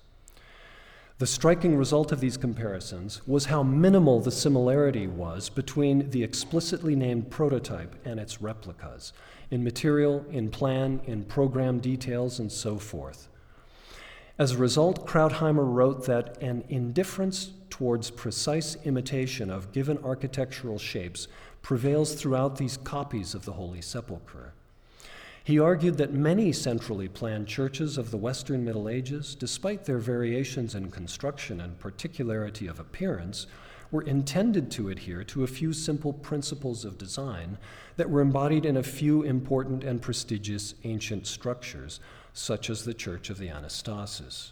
[1.24, 6.98] The striking result of these comparisons was how minimal the similarity was between the explicitly
[6.98, 9.14] named prototype and its replicas
[9.50, 13.30] in material, in plan, in program details, and so forth.
[14.38, 21.30] As a result, Krautheimer wrote that an indifference towards precise imitation of given architectural shapes
[21.62, 24.52] prevails throughout these copies of the Holy Sepulchre.
[25.46, 30.74] He argued that many centrally planned churches of the Western Middle Ages, despite their variations
[30.74, 33.46] in construction and particularity of appearance,
[33.92, 37.58] were intended to adhere to a few simple principles of design
[37.98, 42.00] that were embodied in a few important and prestigious ancient structures,
[42.32, 44.52] such as the Church of the Anastasis.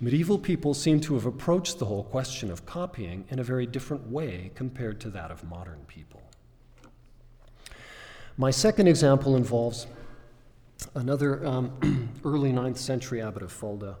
[0.00, 4.08] Medieval people seem to have approached the whole question of copying in a very different
[4.08, 6.22] way compared to that of modern people.
[8.36, 9.86] My second example involves
[10.94, 13.96] another um, early 9th century abbot of Fulda,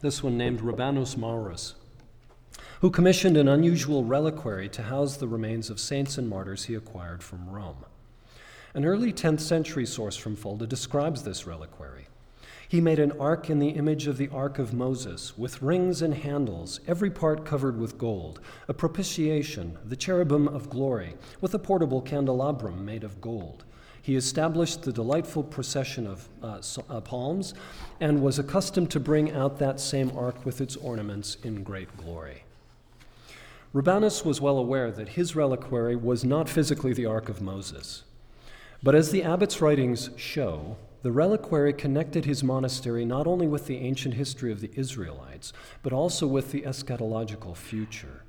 [0.00, 1.74] this one named Rabanus Maurus,
[2.80, 7.22] who commissioned an unusual reliquary to house the remains of saints and martyrs he acquired
[7.22, 7.84] from Rome.
[8.72, 12.06] An early 10th century source from Fulda describes this reliquary.
[12.68, 16.14] He made an ark in the image of the Ark of Moses, with rings and
[16.14, 22.00] handles, every part covered with gold, a propitiation, the cherubim of glory, with a portable
[22.00, 23.64] candelabrum made of gold.
[24.10, 27.54] He established the delightful procession of uh, uh, palms
[28.00, 32.42] and was accustomed to bring out that same ark with its ornaments in great glory.
[33.72, 38.02] Rabanus was well aware that his reliquary was not physically the Ark of Moses.
[38.82, 43.76] But as the abbot's writings show, the reliquary connected his monastery not only with the
[43.76, 45.52] ancient history of the Israelites,
[45.84, 48.24] but also with the eschatological future.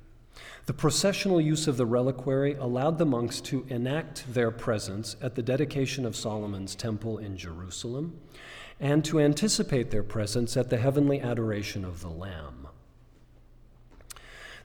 [0.66, 5.42] The processional use of the reliquary allowed the monks to enact their presence at the
[5.42, 8.20] dedication of Solomon's temple in Jerusalem
[8.78, 12.68] and to anticipate their presence at the heavenly adoration of the Lamb.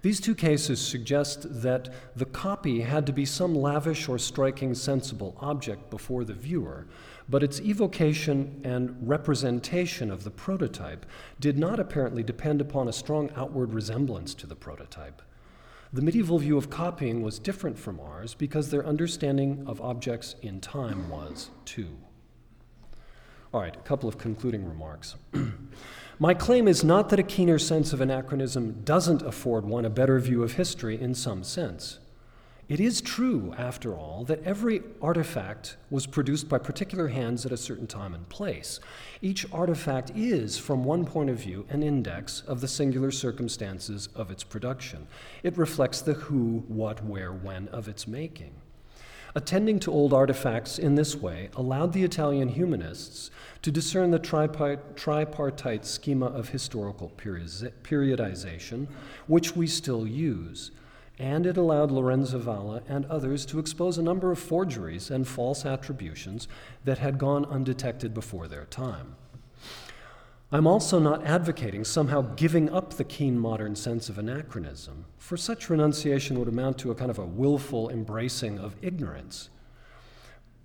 [0.04, 5.36] These two cases suggest that the copy had to be some lavish or striking sensible
[5.40, 6.86] object before the viewer,
[7.28, 11.06] but its evocation and representation of the prototype
[11.40, 15.22] did not apparently depend upon a strong outward resemblance to the prototype.
[15.94, 20.60] The medieval view of copying was different from ours because their understanding of objects in
[20.60, 21.98] time was too.
[23.54, 25.16] All right, a couple of concluding remarks.
[26.20, 30.20] My claim is not that a keener sense of anachronism doesn't afford one a better
[30.20, 32.00] view of history in some sense.
[32.70, 37.58] It is true, after all, that every artifact was produced by particular hands at a
[37.58, 38.82] certain time and place.
[39.22, 44.32] Each artifact is, from one point of view, an index of the singular circumstances of
[44.32, 45.08] its production.
[45.44, 48.52] It reflects the who, what, where, when of its making.
[49.34, 55.86] Attending to old artifacts in this way allowed the Italian humanists to discern the tripartite
[55.86, 58.88] schema of historical periodization,
[59.28, 60.72] which we still use
[61.20, 65.66] and it allowed Lorenzo Valla and others to expose a number of forgeries and false
[65.66, 66.48] attributions
[66.86, 69.16] that had gone undetected before their time.
[70.52, 75.70] I'm also not advocating somehow giving up the keen modern sense of anachronism, for such
[75.70, 79.50] renunciation would amount to a kind of a willful embracing of ignorance.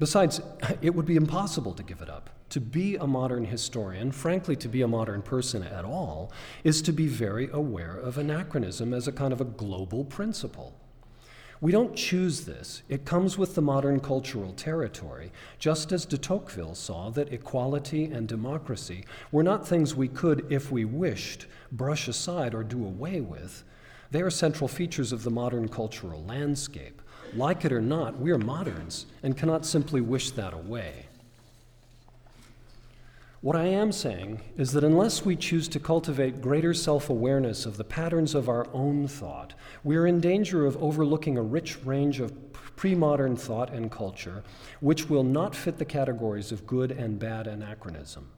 [0.03, 0.41] Besides,
[0.83, 2.29] it would be impossible to give it up.
[2.49, 6.33] To be a modern historian, frankly, to be a modern person at all,
[6.65, 10.75] is to be very aware of anachronism as a kind of a global principle.
[11.61, 12.83] We don't choose this.
[12.89, 15.31] It comes with the modern cultural territory,
[15.61, 20.73] just as de Tocqueville saw that equality and democracy were not things we could, if
[20.73, 23.63] we wished, brush aside or do away with.
[24.11, 27.02] They are central features of the modern cultural landscape.
[27.35, 31.07] Like it or not, we are moderns and cannot simply wish that away.
[33.41, 37.77] What I am saying is that unless we choose to cultivate greater self awareness of
[37.77, 42.21] the patterns of our own thought, we are in danger of overlooking a rich range
[42.21, 44.45] of pre modern thought and culture
[44.81, 48.29] which will not fit the categories of good and bad anachronism.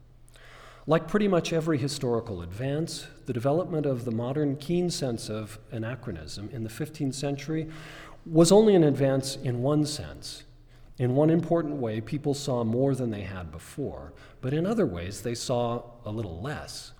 [0.87, 6.49] Like pretty much every historical advance, the development of the modern keen sense of anachronism
[6.53, 7.67] in the 15th century
[8.25, 10.43] was only an advance in one sense
[10.97, 15.21] in one important way, people saw more than they had before, but in other ways,
[15.21, 16.93] they saw a little less.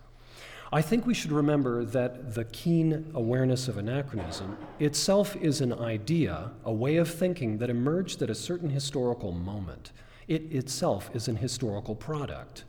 [0.73, 6.51] I think we should remember that the keen awareness of anachronism itself is an idea,
[6.65, 9.93] a way of thinking that emerged at a certain historical moment.
[10.27, 12.65] It itself is an historical product.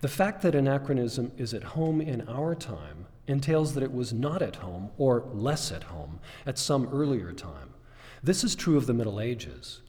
[0.00, 4.42] The fact that anachronism is at home in our time entails that it was not
[4.42, 7.70] at home, or less at home, at some earlier time.
[8.22, 9.80] This is true of the Middle Ages.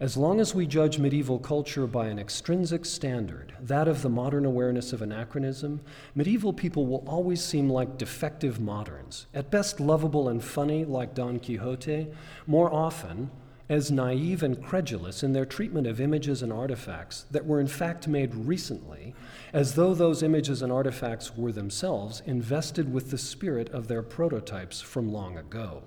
[0.00, 4.44] As long as we judge medieval culture by an extrinsic standard, that of the modern
[4.44, 5.80] awareness of anachronism,
[6.14, 11.38] medieval people will always seem like defective moderns, at best lovable and funny like Don
[11.38, 12.08] Quixote,
[12.46, 13.30] more often
[13.70, 18.08] as naive and credulous in their treatment of images and artifacts that were in fact
[18.08, 19.14] made recently,
[19.52, 24.80] as though those images and artifacts were themselves invested with the spirit of their prototypes
[24.80, 25.84] from long ago.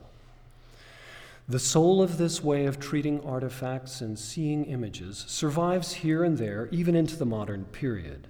[1.50, 6.70] The soul of this way of treating artifacts and seeing images survives here and there,
[6.72, 8.30] even into the modern period.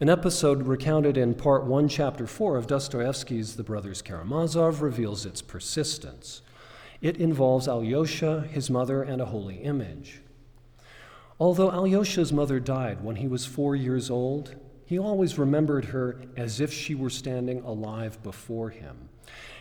[0.00, 5.40] An episode recounted in Part 1, Chapter 4 of Dostoevsky's The Brothers Karamazov reveals its
[5.40, 6.42] persistence.
[7.00, 10.22] It involves Alyosha, his mother, and a holy image.
[11.38, 14.54] Although Alyosha's mother died when he was four years old,
[14.86, 19.08] he always remembered her as if she were standing alive before him.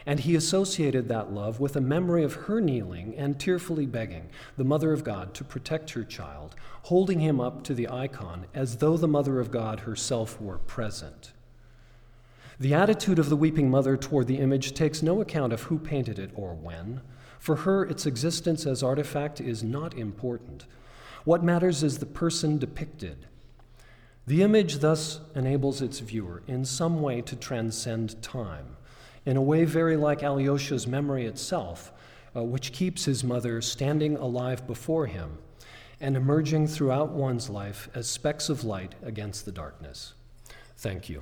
[0.06, 4.64] And he associated that love with a memory of her kneeling and tearfully begging the
[4.64, 8.98] Mother of God to protect her child, holding him up to the icon as though
[8.98, 11.34] the Mother of God herself were present.
[12.60, 16.20] The attitude of the weeping mother toward the image takes no account of who painted
[16.20, 17.02] it or when.
[17.46, 20.66] For her, its existence as artifact is not important.
[21.26, 23.28] What matters is the person depicted.
[24.26, 28.78] The image thus enables its viewer in some way to transcend time
[29.28, 31.94] in a way very like Alyosha's memory itself,
[32.36, 35.38] uh, which keeps his mother standing alive before him
[36.02, 40.16] and emerging throughout one's life as specks of light against the darkness.
[40.78, 41.22] Thank you.